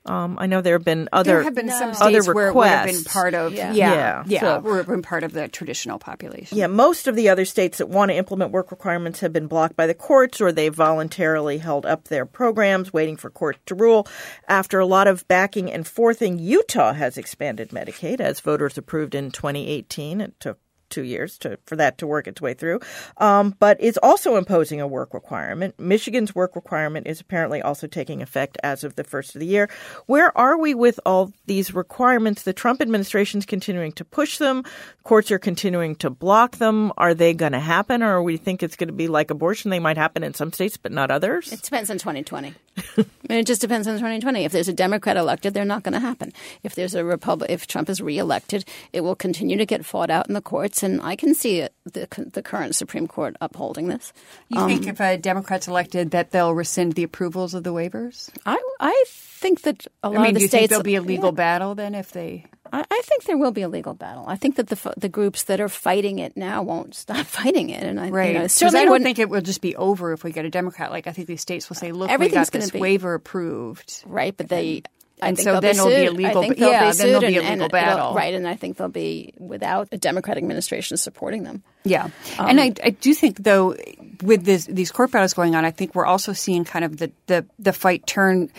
[0.07, 2.55] Um, I know there have been other there have been some other states where it
[2.55, 3.73] would have been part of Yeah.
[3.73, 4.23] yeah Yeah.
[4.27, 6.57] yeah, So- would have been part of the traditional population.
[6.57, 9.77] Yeah, most of the other states that want to implement work requirements have been blocked
[9.77, 14.07] by the courts or they've voluntarily held up their programs waiting for court to rule.
[14.49, 19.31] After a lot of backing and forthing, Utah has expanded Medicaid as voters approved in
[19.31, 20.21] 2018.
[20.23, 20.59] It took
[20.91, 22.81] two years to, for that to work its way through.
[23.19, 25.79] Um, but it's also imposing a work requirement.
[25.79, 29.71] Michigan's work requirement is apparently also taking effect as of the first of the year.
[30.07, 32.43] Where are we with all these requirements?
[32.43, 34.65] The Trump administration's continuing to push them.
[35.05, 36.93] Courts are continuing to block them.
[36.97, 39.71] Are they going to happen, or we think it's going to be like abortion?
[39.71, 41.53] They might happen in some states, but not others.
[41.53, 42.55] It depends on 2020.
[43.31, 44.45] It just depends on 2020.
[44.45, 46.33] If there's a Democrat elected, they're not going to happen.
[46.65, 50.27] If there's a Republic, if Trump is reelected, it will continue to get fought out
[50.27, 54.13] in the courts, and I can see it, the the current Supreme Court upholding this.
[54.49, 58.31] You think um, if a Democrat's elected that they'll rescind the approvals of the waivers?
[58.47, 60.83] I I think that a lot I mean, of the do you states think there'll
[60.83, 61.31] be a legal Yeah.
[61.31, 62.47] battle then if they?
[62.73, 64.25] I, I think there will be a legal battle.
[64.27, 67.83] I think that the the groups that are fighting it now won't stop fighting it,
[67.83, 68.33] and I Right.
[68.35, 70.45] you know, certainly I don't wouldn't- think it will just be over if we get
[70.45, 70.91] a Democrat.
[70.91, 73.15] Like I think these states will say, "Look, we Everything's got gonna this be- waiver
[73.15, 74.83] approved." Right, but they.
[75.23, 77.69] I and so then it'll be a legal- I yeah, then there'll be a legal
[77.69, 78.15] battle.
[78.15, 78.33] right?
[78.33, 81.63] And I think they'll be without a Democratic administration supporting them.
[81.85, 82.05] Yeah,
[82.39, 83.77] um, and I, I do think though
[84.23, 87.13] with this, these court battles going on, I think we're also seeing kind of the,
[87.27, 88.51] the, the fight turn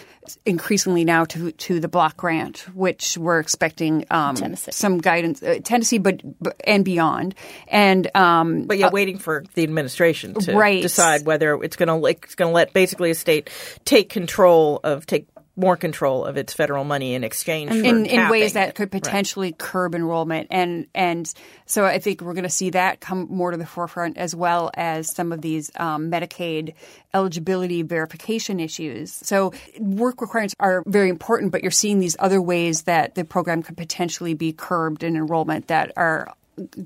[0.45, 5.97] increasingly now to to the block grant, which we're expecting um, some guidance, uh, Tennessee,
[5.97, 7.33] but, but and beyond,
[7.67, 10.81] and um, But yeah, waiting for the administration to Right.
[10.81, 13.49] decide whether it's going to it's going to let basically a state
[13.83, 15.27] take control of take
[15.61, 19.53] more control of its federal money in exchange for in, in ways that could potentially
[19.57, 21.31] curb enrollment and and
[21.65, 24.71] so I think we're going to see that come more to the forefront as well
[24.73, 26.73] as some of these um, Medicaid
[27.13, 29.13] eligibility verification issues.
[29.13, 33.63] So work requirements are very important, but you're seeing these other ways that the program
[33.63, 36.33] could potentially be curbed in enrollment that are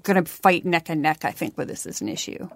[0.03, 1.25] going to fight neck and neck.
[1.25, 2.47] I think with this as an issue.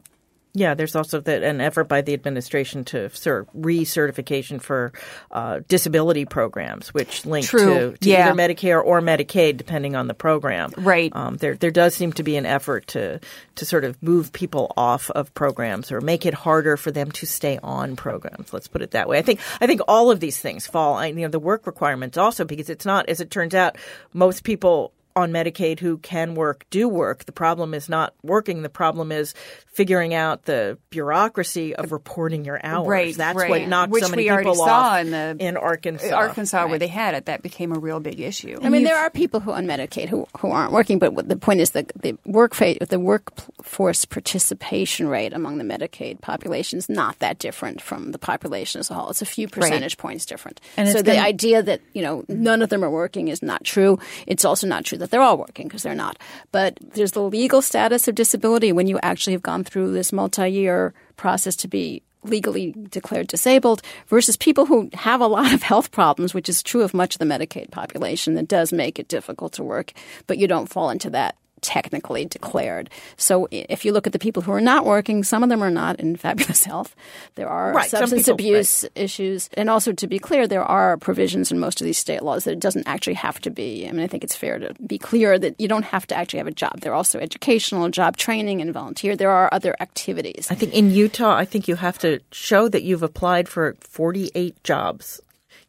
[0.53, 4.91] Yeah, there's also that an effort by the administration to sort of recertification for
[5.31, 7.91] uh, disability programs, which link True.
[7.91, 8.29] to, to Yeah.
[8.29, 10.71] either Medicare or Medicaid, depending on the program.
[10.75, 11.11] Right.
[11.15, 13.19] Um, there, there does seem to be an effort to
[13.55, 17.25] to sort of move people off of programs or make it harder for them to
[17.25, 18.53] stay on programs.
[18.53, 19.19] Let's put it that way.
[19.19, 21.05] I think I think all of these things fall.
[21.05, 23.77] You know, the work requirements also because it's not, as it turns out,
[24.13, 27.25] most people on Medicaid who can work do work.
[27.25, 28.61] The problem is not working.
[28.61, 29.33] The problem is
[29.79, 32.85] figuring out the bureaucracy of reporting your hours.
[32.89, 33.49] Right, That's right.
[33.49, 36.13] what knocked Which so many we already saw off in the- in Arkansas.
[36.13, 38.59] Arkansas, where they had it, that became a real big issue.
[38.61, 41.61] I mean, there are people who on Medicaid who, who aren't working, but the point
[41.61, 47.17] is that the work fa- the workforce participation rate among the Medicaid population is not
[47.19, 49.09] that different from the population as a whole.
[49.09, 50.59] It's a few percentage points different.
[50.75, 53.63] And so the gonna- idea that you know none of them are working is not
[53.63, 53.97] true.
[54.27, 56.17] It's also not true that they're all working because they're not.
[56.51, 60.93] But there's the legal status of disability when you actually have gone through this multi-year
[61.15, 66.33] process to be legally declared disabled versus people who have a lot of health problems,
[66.33, 69.63] which is true of much of the Medicaid population that does make it difficult to
[69.63, 69.93] work,
[70.27, 72.89] but you don't fall into that technically declared.
[73.17, 75.71] So if you look at the people who are not working, some of them are
[75.71, 76.95] not in fabulous health.
[77.35, 79.49] There are Right, substance people- abuse issues.
[79.55, 82.51] And also to be clear, there are provisions in most of these state laws that
[82.51, 83.87] it doesn't actually have to be.
[83.87, 86.39] I mean, I think it's fair to be clear that you don't have to actually
[86.39, 86.79] have a job.
[86.81, 89.15] There are also educational, job training, and volunteer.
[89.15, 90.47] There are other activities.
[90.49, 94.63] I think in Utah, I think you have to show that you've applied for 48
[94.63, 95.21] jobs.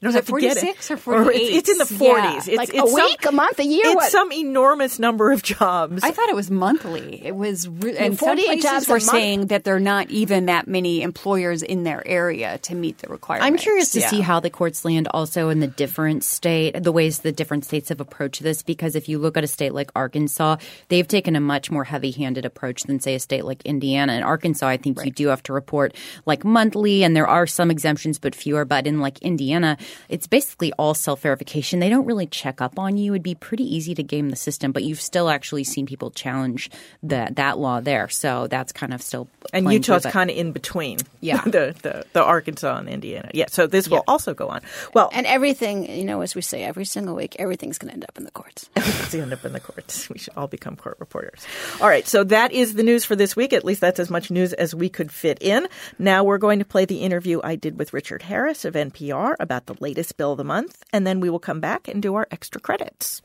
[0.03, 1.37] You don't Was it have to get 46 or it's, 48?
[1.43, 1.99] it's in the 40s.
[2.01, 4.11] Yeah, It's, like it's a week, a month, a year, It's what?
[4.11, 6.03] some enormous number of jobs.
[6.03, 7.23] I thought it was monthly.
[7.23, 10.09] It was, re- and some 48 places jobs a were saying that there are not
[10.11, 13.47] even that many employers in their area to meet the requirements.
[13.47, 14.09] I'm curious to Yeah.
[14.09, 17.91] see how the courts land also in the different state, the ways the different states
[17.91, 18.63] have approached this.
[18.63, 20.57] Because if you look at a state like Arkansas,
[20.89, 24.15] they've taken a much more heavy-handed approach than say a state like Indiana.
[24.15, 27.71] In Arkansas, I think you do have to report like monthly, and there are some
[27.71, 28.65] exemptions, but fewer.
[28.65, 29.77] But in like Indiana,
[30.09, 31.81] it's basically all self verification.
[31.81, 33.13] They don't really check up on you.
[33.13, 36.71] It'd be pretty easy to game the system, but you've still actually seen people challenge
[37.03, 38.09] that that law there.
[38.09, 40.99] So that's kind of still and Utah's kind of in between.
[41.21, 43.31] Yeah, the, the, the Arkansas and Indiana.
[43.35, 44.03] Yeah, so this will yeah.
[44.09, 44.63] also go on.
[44.95, 48.05] Well, and everything you know, as we say every single week, everything's going to end
[48.05, 48.69] up in the courts.
[48.77, 50.09] Everything's going to end up in the courts.
[50.09, 51.47] We should all become court reporters.
[51.81, 53.53] All right, so that is the news for this week.
[53.53, 55.69] At least that's as much news as we could fit in.
[55.99, 59.67] Now we're going to play the interview I did with Richard Harris of NPR about
[59.67, 62.29] the latest bill of the month, and then we will come back and do our
[62.31, 63.23] extra credits.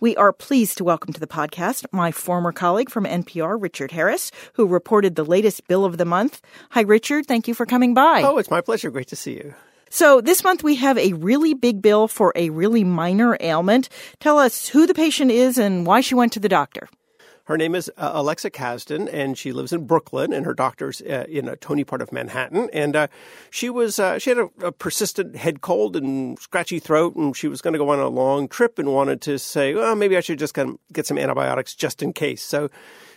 [0.00, 4.32] We are pleased to welcome to the podcast my former colleague from NPR, Richard Harris,
[4.54, 6.40] who reported the latest bill of the month.
[6.70, 7.26] Hi, Richard.
[7.26, 8.22] Thank you for coming by.
[8.24, 8.90] Oh, it's my pleasure.
[8.90, 9.54] Great to see you.
[9.90, 13.90] So this month we have a really big bill for a really minor ailment.
[14.20, 16.88] Tell us who the patient is and why she went to the doctor.
[17.52, 21.26] Her name is uh, Alexa Kasdan, and she lives in Brooklyn, and her doctor's uh,
[21.28, 22.70] in a Tony part of Manhattan.
[22.72, 23.08] And uh,
[23.50, 27.48] she was uh, she had a, a, persistent head cold and scratchy throat, and she
[27.48, 30.20] was going to go on a long trip and wanted to say, well, maybe I
[30.20, 32.42] should just kind of get some antibiotics just in case.
[32.42, 32.70] So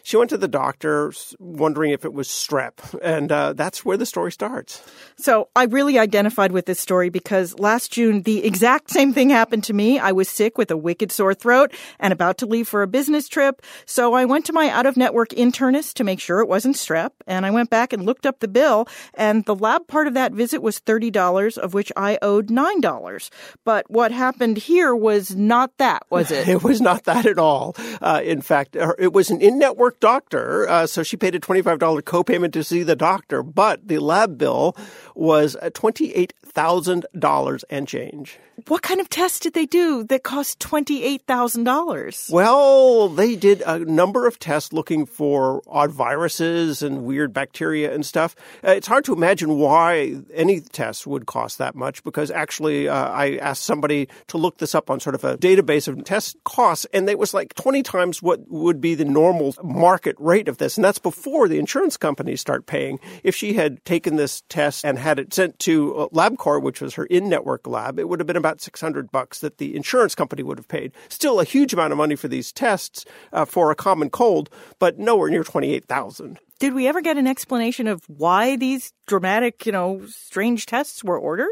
[0.06, 4.06] she went to the doctor wondering if it was strep, and uh, that's where the
[4.06, 4.84] story starts.
[5.18, 9.64] So I really identified with this story because last June, the exact same thing happened
[9.64, 9.98] to me.
[9.98, 13.28] I was sick with a wicked sore throat and about to leave for a business
[13.28, 13.64] trip.
[13.88, 17.10] So I went to my out of network internist to make sure it wasn't strep,
[17.26, 20.34] and I went back and looked up the bill, and the lab part of that
[20.34, 23.30] visit was $30, of which I owed $9.
[23.64, 26.48] But what happened here was not that, was it?
[26.48, 27.76] it was not that at all.
[28.04, 32.02] Uh, in fact, it was an in network doctor, uh, so she paid a $25
[32.02, 34.76] copayment to see the doctor, but the lab bill
[35.16, 38.40] was $28,000 and change.
[38.68, 42.32] What kind of test did they do that cost $28,000?
[42.32, 48.06] Well, they did a number of tests looking for odd viruses and weird bacteria and
[48.06, 48.34] stuff.
[48.64, 53.10] Uh, it's hard to imagine why any test would cost that much because actually uh,
[53.10, 56.88] I asked somebody to look this up on sort of a database of test costs
[56.94, 60.78] and it was like 20 times what would be the normal market rate of this.
[60.78, 63.00] And that's before the insurance companies start paying.
[63.22, 66.08] If she had taken this test and had it sent to uh,
[66.46, 69.76] LabCorp, which was her in-network lab, it would have been about 600 bucks that the
[69.76, 70.92] insurance company would have paid.
[71.10, 75.00] Still a huge amount of money for these tests uh, for a common cold, but
[75.00, 76.40] nowhere near 28,000.
[76.60, 81.20] Did we ever get an explanation of why these dramatic, you know, strange tests were
[81.20, 81.52] ordered?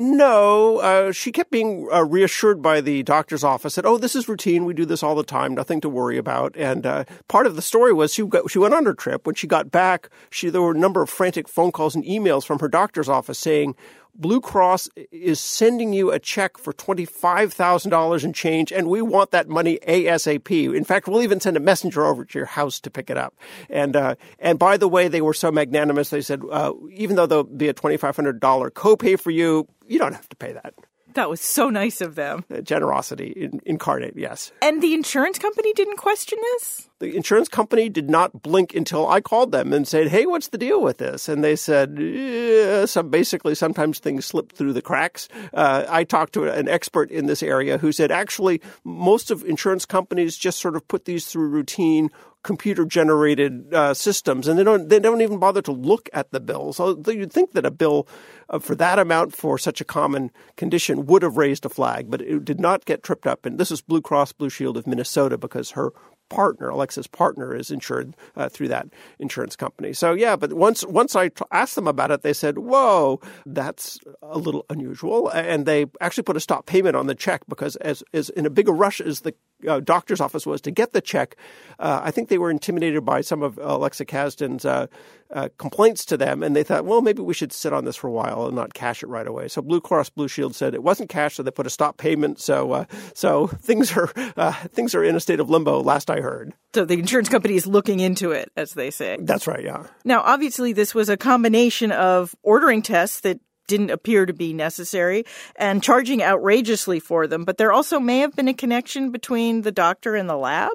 [0.00, 4.28] No, uh, she kept being uh, reassured by the doctor's office that, oh, this is
[4.28, 4.64] routine.
[4.64, 5.56] We do this all the time.
[5.56, 6.54] Nothing to worry about.
[6.56, 9.26] And uh, part of the story was she got, she went on her trip.
[9.26, 12.46] When she got back, she there were a number of frantic phone calls and emails
[12.46, 13.74] from her doctor's office saying,
[14.18, 19.48] Blue Cross is sending you a check for $25,000 in change, and we want that
[19.48, 20.74] money ASAP.
[20.74, 23.34] In fact, we'll even send a messenger over to your house to pick it up.
[23.70, 27.26] And, uh, and by the way, they were so magnanimous, they said, uh, even though
[27.26, 28.40] there'll be a $2,500
[28.72, 30.74] copay for you, you don't have to pay that.
[31.14, 32.44] That was so nice of them.
[32.52, 34.52] Uh, generosity in, incarnate, yes.
[34.62, 36.88] And the insurance company didn't question this?
[37.00, 40.58] The insurance company did not blink until I called them and said, "Hey, what's the
[40.58, 45.28] deal with this?" And they said, yeah, "Some basically sometimes things slip through the cracks."
[45.54, 49.86] Uh, I talked to an expert in this area who said, "Actually, most of insurance
[49.86, 52.10] companies just sort of put these through routine
[52.48, 56.40] computer generated uh, systems, and they don't they don't even bother to look at the
[56.40, 56.72] bill.
[56.72, 58.08] So you'd think that a bill
[58.48, 62.22] uh, for that amount for such a common condition would have raised a flag, but
[62.22, 63.44] it did not get tripped up.
[63.44, 65.92] And this is Blue Cross Blue Shield of Minnesota because her
[66.30, 69.92] partner, Alexa's partner, is insured uh, through that insurance company.
[69.92, 73.98] So yeah, but once once I t- asked them about it, they said, "Whoa, that's
[74.22, 78.02] a little unusual," and they actually put a stop payment on the check because as
[78.14, 79.34] as in a bigger rush as the
[79.66, 81.36] uh, doctor's office was to get the check,
[81.78, 84.86] uh, I think they were intimidated by some of Alexa Kasdan's uh,
[85.30, 88.08] uh, complaints to them, and they thought, well, maybe we should sit on this for
[88.08, 89.48] a while and not cash it right away.
[89.48, 92.40] So Blue Cross Blue Shield said it wasn't cash, so they put a stop payment.
[92.40, 95.82] So uh, so things are uh, things are in a state of limbo.
[95.82, 96.54] Last I heard.
[96.74, 99.18] So the insurance company is looking into it, as they say.
[99.20, 99.64] That's right.
[99.64, 99.86] Yeah.
[100.04, 105.24] Now, obviously, this was a combination of ordering tests that didn't appear to be necessary
[105.54, 107.44] and charging outrageously for them.
[107.44, 110.72] But there also may have been a connection between the doctor and the lab.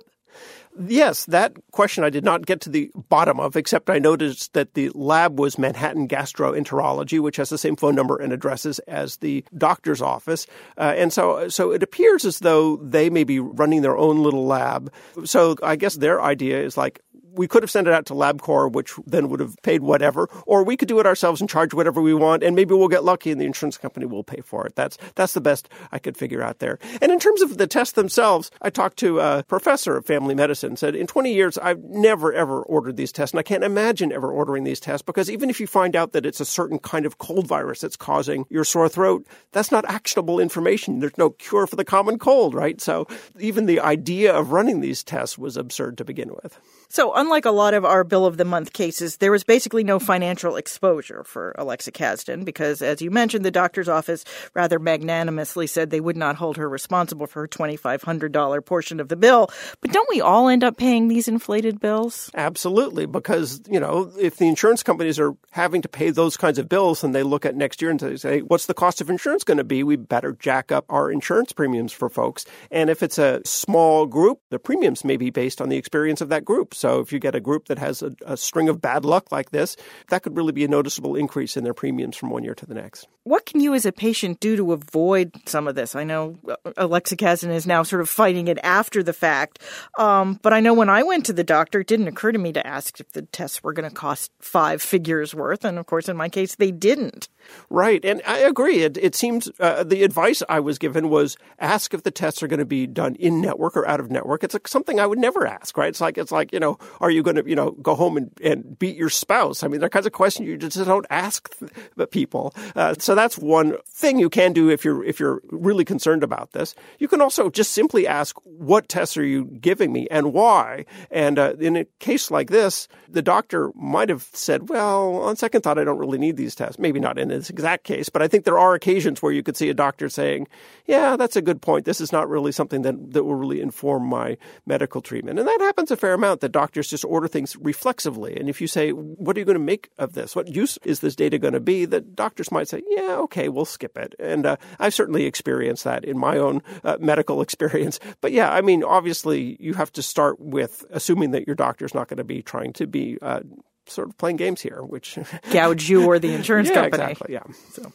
[0.80, 4.74] Yes, that question I did not get to the bottom of, except I noticed that
[4.74, 9.46] the lab was Manhattan Gastroenterology, which has the same phone number and addresses as the
[9.56, 10.48] doctor's office.
[10.76, 14.48] Uh, and so, so it appears as though they may be running their own little
[14.48, 14.92] lab.
[15.26, 17.02] So I guess their idea is like,
[17.34, 20.64] we could have sent it out to LabCorp, which then would have paid whatever, or
[20.64, 23.32] we could do it ourselves and charge whatever we want, and maybe we'll get lucky
[23.32, 24.76] and the insurance company will pay for it.
[24.76, 26.80] That's that's the best I could figure out there.
[27.02, 30.76] And in terms of the tests themselves, I talked to a professor of family medicine.
[30.76, 34.32] Said in 20 years I've never ever ordered these tests, and I can't imagine ever
[34.32, 37.18] ordering these tests because even if you find out that it's a certain kind of
[37.18, 41.00] cold virus that's causing your sore throat, that's not actionable information.
[41.00, 42.80] There's no cure for the common cold, right?
[42.80, 43.08] So
[43.40, 46.60] even the idea of running these tests was absurd to begin with.
[46.94, 49.98] So, unlike a lot of our bill of the month cases, there was basically no
[49.98, 55.90] financial exposure for Alexa Kasdan because, as you mentioned, the doctor's office rather magnanimously said
[55.90, 59.50] they would not hold her responsible for her $2,500 portion of the bill.
[59.82, 62.30] But don't we all end up paying these inflated bills?
[62.36, 66.70] Absolutely, because, you know, if the insurance companies are having to pay those kinds of
[66.70, 69.44] bills and they look at next year and they say, what's the cost of insurance
[69.44, 69.82] going to be?
[69.82, 72.46] We better jack up our insurance premiums for folks.
[72.70, 76.30] And if it's a small group, the premiums may be based on the experience of
[76.30, 76.76] that group.
[76.84, 79.52] So if you get a group that has a, a, string of bad luck like
[79.52, 79.78] this,
[80.10, 82.74] that could really be a noticeable increase in their premiums from one year to the
[82.74, 83.08] next.
[83.26, 85.96] What can you as a patient do to avoid some of this?
[85.96, 89.60] I know uh, Alexa Kasdan is now sort of fighting it after the fact,
[89.98, 92.52] um, but I know when I went to the doctor, it didn't occur to me
[92.52, 96.10] to ask if the tests were going to cost five figures worth, and of course,
[96.10, 97.30] in my case, they didn't.
[97.70, 98.80] Right, and I agree.
[98.80, 102.48] It, it seems uh, the advice I was given was ask if the tests are
[102.48, 104.44] going to be done in network or out of network.
[104.44, 105.90] It's like something I would never ask, right?
[105.90, 108.32] It's like it's like you know, are you going to you know go home and,
[108.44, 109.64] and beat your spouse?
[109.64, 111.54] I mean, they're kinds of questions you just don't ask
[111.96, 112.54] the people.
[112.76, 116.52] Uh, so that's one thing you can do if you're if you're really concerned about
[116.52, 116.76] this.
[117.00, 120.86] You can also just simply ask, what tests are you giving me and why?
[121.12, 125.62] And uh, in a case like this, the doctor might have said, well, on second
[125.62, 126.80] thought, I don't really need these tests.
[126.80, 129.58] Maybe not in this exact case, but I think there are occasions where you could
[129.58, 130.48] see a doctor saying,
[130.86, 131.86] yeah, that's a good point.
[131.86, 135.40] This is not really something that, that will really inform my medical treatment.
[135.40, 138.36] And that happens a fair amount that doctors just order things reflexively.
[138.36, 140.36] And if you say, what are you going to make of this?
[140.36, 141.86] What use is this data going to be?
[141.86, 144.16] That doctors might say, yeah, okay, we'll skip it.
[144.20, 148.00] And uh, I've certainly experienced that in my own uh, medical experience.
[148.22, 152.08] But yeah, I mean, obviously, you have to start with assuming that your doctor's not
[152.08, 153.42] going to be trying to be uh,
[153.88, 155.18] sort of playing games here, which
[155.52, 157.04] gouge you or the insurance yeah, company.
[157.04, 157.34] Exactly.
[157.34, 157.44] Yeah.
[157.72, 157.92] So,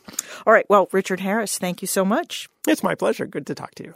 [0.47, 0.67] all right.
[0.69, 2.49] Well, Richard Harris, thank you so much.
[2.67, 3.27] It's my pleasure.
[3.27, 3.95] Good to talk to you.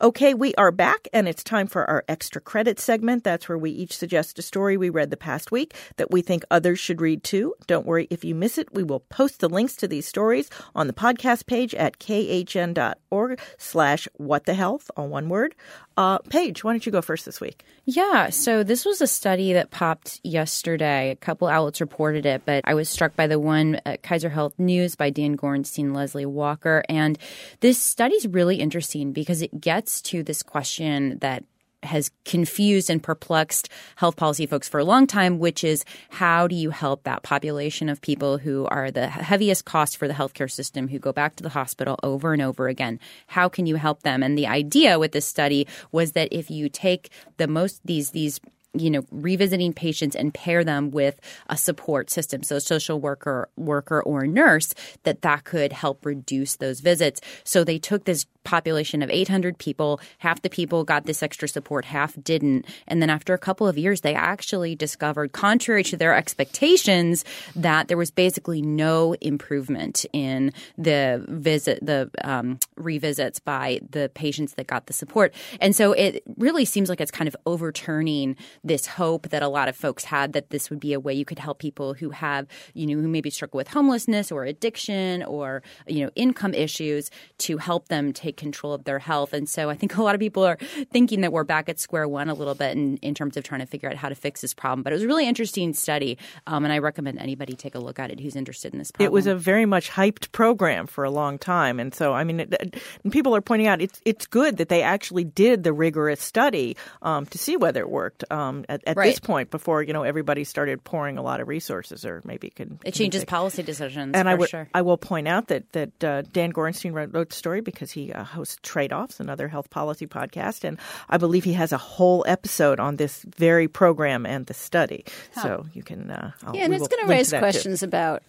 [0.00, 3.24] Okay, we are back, and it's time for our extra credit segment.
[3.24, 6.44] That's where we each suggest a story we read the past week that we think
[6.52, 7.56] others should read too.
[7.66, 8.72] Don't worry if you miss it.
[8.72, 14.06] We will post the links to these stories on the podcast page at khn.org slash
[14.14, 15.56] what the health, all one word.
[15.96, 17.64] Uh, Paige, why don't you go first this week?
[17.84, 21.10] Yeah, so this was a study that popped yesterday.
[21.10, 24.54] A couple outlets reported it, but I was struck by the one at Kaiser Health
[24.58, 26.84] News by Dan Gorenstein, Leslie Walker.
[26.88, 27.18] And
[27.58, 31.44] this study is really interesting because it gets to this question that
[31.82, 36.56] has confused and perplexed health policy folks for a long time, which is how do
[36.56, 40.88] you help that population of people who are the heaviest cost for the healthcare system,
[40.88, 42.98] who go back to the hospital over and over again?
[43.28, 44.22] How can you help them?
[44.22, 48.40] And the idea with this study was that if you take the most these these
[48.78, 53.48] you know revisiting patients and pair them with a support system so a social worker
[53.56, 54.74] worker or nurse
[55.04, 60.00] that that could help reduce those visits so they took this population of 800 people.
[60.18, 62.64] Half the people got this extra support, half didn't.
[62.86, 67.88] And then after a couple of years, they actually discovered, contrary to their expectations, that
[67.88, 74.66] there was basically no improvement in the visit, the um, revisits by the patients that
[74.66, 75.34] got the support.
[75.60, 78.34] And so it really seems like it's kind of overturning
[78.68, 81.24] this hope that a lot of folks had that this would be a way you
[81.24, 85.62] could help people who have, you know, who maybe struggle with homelessness or addiction or,
[85.86, 89.32] you know, income issues to help them take control of their health.
[89.32, 90.58] And so I think a lot of people are
[90.92, 93.60] thinking that we're back at square one a little bit in, in terms of trying
[93.60, 94.82] to figure out how to fix this problem.
[94.82, 97.98] But it was a really interesting study, um, and I recommend anybody take a look
[97.98, 99.06] at it who's interested in this problem.
[99.06, 101.80] It was a very much hyped program for a long time.
[101.80, 105.24] And so, I mean, it, people are pointing out it's, it's good that they actually
[105.24, 109.06] did the rigorous study um, to see whether it worked um, at, at right.
[109.06, 112.78] this point before, you know, everybody started pouring a lot of resources or maybe could.
[112.84, 114.14] It changes policy decisions.
[114.14, 114.68] And I, w- sure.
[114.74, 118.12] I will point out that, that uh, Dan Gorenstein wrote, wrote the story because he
[118.12, 120.64] uh, hosts Trade Offs, another health policy podcast.
[120.64, 120.78] And
[121.08, 125.04] I believe he has a whole episode on this very program and the study.
[125.34, 125.42] Huh.
[125.42, 126.10] So you can.
[126.10, 127.86] Uh, yeah, and it's going to raise questions too.
[127.86, 128.22] about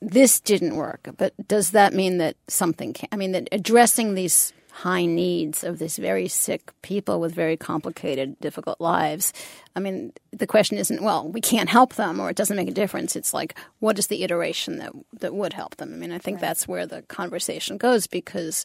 [0.00, 3.08] this didn't work, but does that mean that something can?
[3.12, 8.40] I mean, that addressing these high needs of these very sick people with very complicated,
[8.40, 9.32] difficult lives.
[9.76, 12.72] I mean, the question isn't, well, we can't help them or it doesn't make a
[12.72, 13.14] difference.
[13.14, 15.92] It's like, what is the iteration that that would help them?
[15.92, 16.40] I mean, I think right.
[16.42, 18.64] that's where the conversation goes because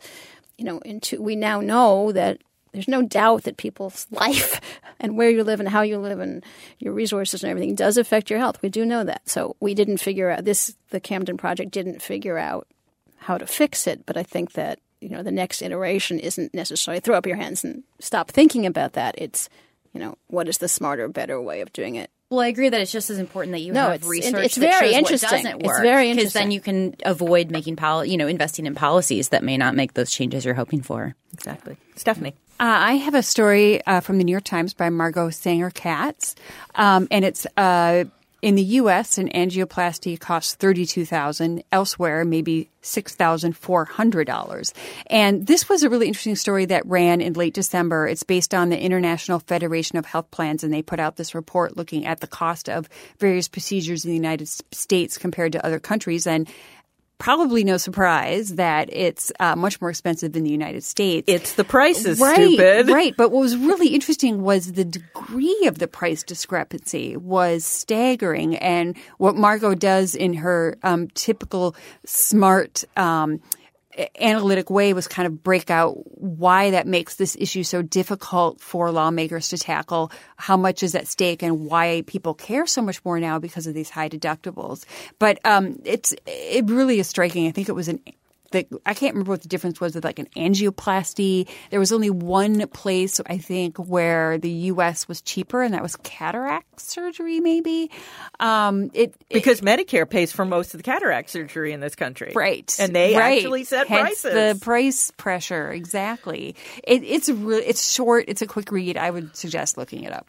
[0.58, 2.42] you know, into we now know that
[2.78, 4.62] there's no doubt that people's life
[5.00, 6.44] and where you live and how you live and
[6.78, 8.62] your resources and everything does affect your health.
[8.62, 9.28] We do know that.
[9.28, 10.76] So we didn't figure out this.
[10.92, 12.68] The Camden Project didn't figure out
[13.18, 17.00] how to fix it, but I think that you know the next iteration isn't necessarily
[17.00, 19.16] throw up your hands and stop thinking about that.
[19.18, 19.50] It's
[19.94, 22.12] you know what is the smarter, better way of doing it.
[22.30, 24.56] Well, I agree that it's just as important that you No, have it's- research it's
[24.56, 25.30] that very shows interesting.
[25.30, 25.82] what doesn't It's work.
[25.82, 29.56] very because then you can avoid making pol- you know, investing in policies that may
[29.56, 31.16] not make those changes you're hoping for.
[31.34, 31.78] Exactly.
[31.96, 32.34] Stephanie.
[32.60, 36.34] Uh, I have a story uh, from the New York Times by Margot Sanger Katz,
[36.74, 38.06] um, and it's uh,
[38.42, 39.20] in the U.S.
[39.20, 41.64] an angioplasty costs thirty two thousand.
[41.72, 44.74] Elsewhere, maybe six thousand four hundred dollars.
[45.06, 48.08] And this was a really interesting story that ran in late December.
[48.08, 51.78] It's based on the International Federation of Health Plans, and they put out this report
[51.78, 52.90] looking at the cost of
[53.20, 56.50] various procedures in the United States compared to other countries, and
[57.18, 61.26] probably no surprise that it's uh, much more expensive in the United States.
[61.28, 62.90] It's the prices, right, stupid.
[62.90, 63.16] Right.
[63.18, 68.56] But what was really interesting was the degree of the price discrepancy was staggering.
[68.58, 73.42] And what Margot does in her um, typical smart um,
[74.20, 78.92] analytic way was kind of break out why that makes this issue so difficult for
[78.92, 83.20] lawmakers to tackle, how much is at stake, and why people care so much more
[83.20, 84.86] now because of these high deductibles.
[85.20, 87.48] But um, it's it really is striking.
[87.48, 88.02] I think it was an
[88.52, 91.48] the, I can't remember what the difference was with like an angioplasty.
[91.70, 95.08] There was only one place I think where the U.S.
[95.08, 97.40] was cheaper, and that was cataract surgery.
[97.40, 97.92] Maybe
[98.40, 102.32] um, it Because Medicare pays for most of the cataract surgery in this country.
[102.36, 102.76] Right.
[102.80, 103.38] And they right.
[103.38, 104.34] actually set Hence prices.
[104.34, 105.72] the price pressure.
[105.72, 106.56] Exactly.
[106.84, 108.26] It, it's really, it's short.
[108.28, 108.98] It's a quick read.
[108.98, 110.28] I would suggest looking it up.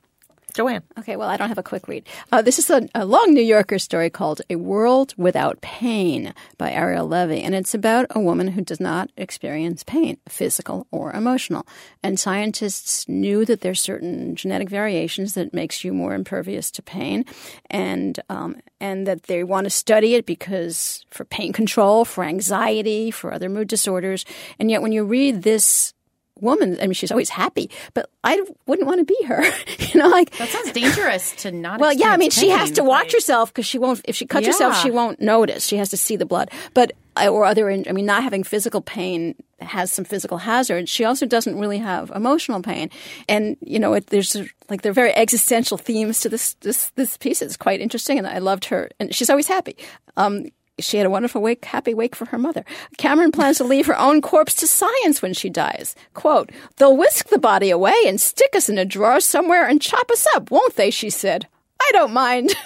[0.59, 0.83] Joanne.
[0.99, 2.05] Okay, well, I don't have a quick read.
[2.33, 6.73] Uh, this is a, a long New Yorker story called A World Without Pain by
[6.73, 7.43] Ariel Levy.
[7.43, 11.65] And it's about a woman who does not experience pain, physical or emotional.
[12.03, 17.25] And scientists knew that there's certain genetic variations that makes you more impervious to pain.
[17.71, 23.13] And, um, and that they want to study it because for pain control, for anxiety,
[23.13, 24.25] for other mood disorders.
[24.59, 25.95] And yet when you read this
[26.41, 29.43] woman, I mean, she's always happy, but I wouldn't want to be her.
[29.79, 31.81] you know, like That sounds dangerous to not.
[31.81, 33.13] well, yeah, I mean, experience she has to watch Right.
[33.13, 34.01] herself because she won't.
[34.05, 35.67] If she cuts herself, she won't notice.
[35.67, 36.51] She has to see the blood.
[36.75, 40.89] But uh, or other, I mean, not having physical pain has some physical hazards.
[40.89, 42.91] She also doesn't really have emotional pain,
[43.29, 44.37] and you know, it, there's
[44.69, 47.43] like there are very existential themes to this this this piece.
[47.43, 49.77] It's quite interesting, and I loved her, and she's always happy.
[50.17, 50.47] Um,
[50.79, 52.65] she had a wonderful wake, happy wake for her mother.
[52.97, 55.95] Cameron plans to leave her own corpse to science when she dies.
[56.15, 60.11] Quote, they'll whisk the body away and stick us in a drawer somewhere and chop
[60.11, 60.91] us up, won't they?
[60.91, 61.47] She said.
[61.81, 62.55] I don't mind.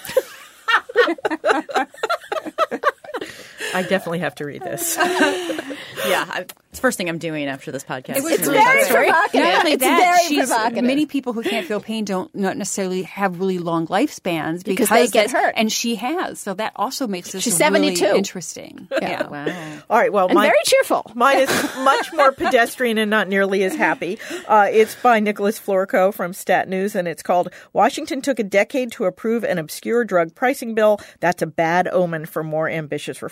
[3.75, 4.99] I definitely have to read this.
[6.09, 8.17] Yeah, I, it's the first thing I'm doing after this podcast.
[8.17, 9.41] It was It's very provocative.
[9.41, 10.85] Not only It's that, very she's- provocative.
[10.85, 15.07] Many people who can't feel pain don't not necessarily have really long lifespans Because they
[15.07, 15.55] get that's- hurt.
[15.57, 16.41] and she has.
[16.41, 18.17] So that also makes this She's really 72.
[18.17, 18.89] interesting.
[19.01, 19.29] Yeah.
[19.29, 19.79] Wow.
[19.91, 20.13] All right.
[20.13, 21.09] Well, and mine, very cheerful.
[21.15, 21.51] mine is
[21.85, 24.19] much more pedestrian and not nearly as happy.
[24.49, 28.91] Uh, it's by Nicholas Florko from Stat News, and it's called Washington Took a Decade
[28.93, 30.99] to Approve an Obscure Drug Pricing Bill.
[31.21, 33.23] That's a bad omen for more ambitious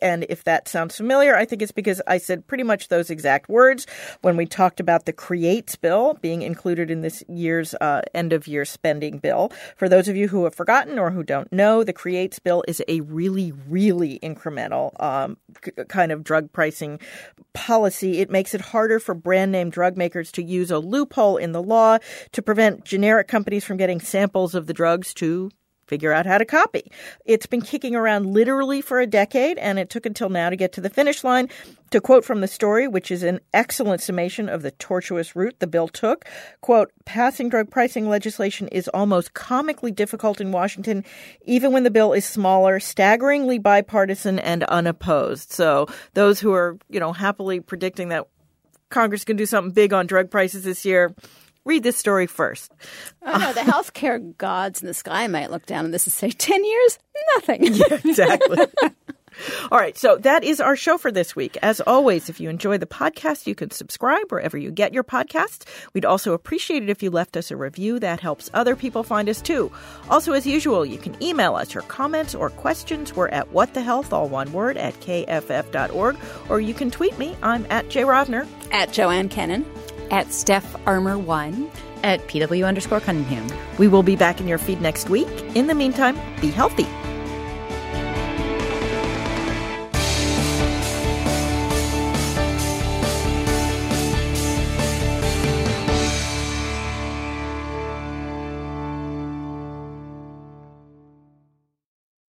[0.00, 3.48] And if that sounds familiar, I think it's because I said pretty much those exact
[3.48, 3.86] words
[4.22, 8.46] when we talked about the Creates bill being included in this year's uh, end of
[8.46, 9.52] year spending bill.
[9.76, 12.82] For those of you who have forgotten or who don't know, the Creates bill is
[12.88, 15.36] a really, really incremental um,
[15.88, 17.00] kind of drug pricing
[17.52, 18.18] policy.
[18.18, 21.62] It makes it harder for brand name drug makers to use a loophole in the
[21.62, 21.98] law
[22.32, 25.50] to prevent generic companies from getting samples of the drugs to
[25.88, 26.92] figure out how to copy.
[27.24, 30.72] It's been kicking around literally for a decade, and it took until now to get
[30.74, 31.48] to the finish line.
[31.92, 35.66] To quote from the story, which is an excellent summation of the tortuous route the
[35.66, 36.26] bill took,
[36.60, 41.02] quote, passing drug pricing legislation is almost comically difficult in Washington,
[41.46, 45.50] even when the bill is smaller, staggeringly bipartisan and unopposed.
[45.50, 48.26] So those who are, you know, happily predicting that
[48.90, 51.14] Congress can do something big on drug prices this year,
[51.64, 52.72] read this story first.
[53.22, 56.30] Oh, no, the healthcare gods in the sky might look down on this and say,
[56.30, 56.98] 10 years?
[57.36, 57.64] Nothing.
[58.04, 58.58] exactly.
[59.70, 61.56] All right, so that is our show for this week.
[61.62, 65.64] As always, if you enjoy the podcast, you can subscribe wherever you get your podcasts.
[65.94, 67.98] We'd also appreciate it if you left us a review.
[68.00, 69.70] That helps other people find us too.
[70.10, 73.14] Also, as usual, you can email us your comments or questions.
[73.14, 76.16] We're at whatthehealth, all one word, at kff.org,
[76.48, 77.36] or you can tweet me.
[77.42, 78.46] I'm at Jay Rovner.
[78.72, 79.64] At Joanne Kenen.
[80.10, 81.70] At Steph Armour One.
[82.02, 83.46] At PW underscore Cunningham.
[83.78, 85.28] We will be back in your feed next week.
[85.54, 86.86] In the meantime, be healthy.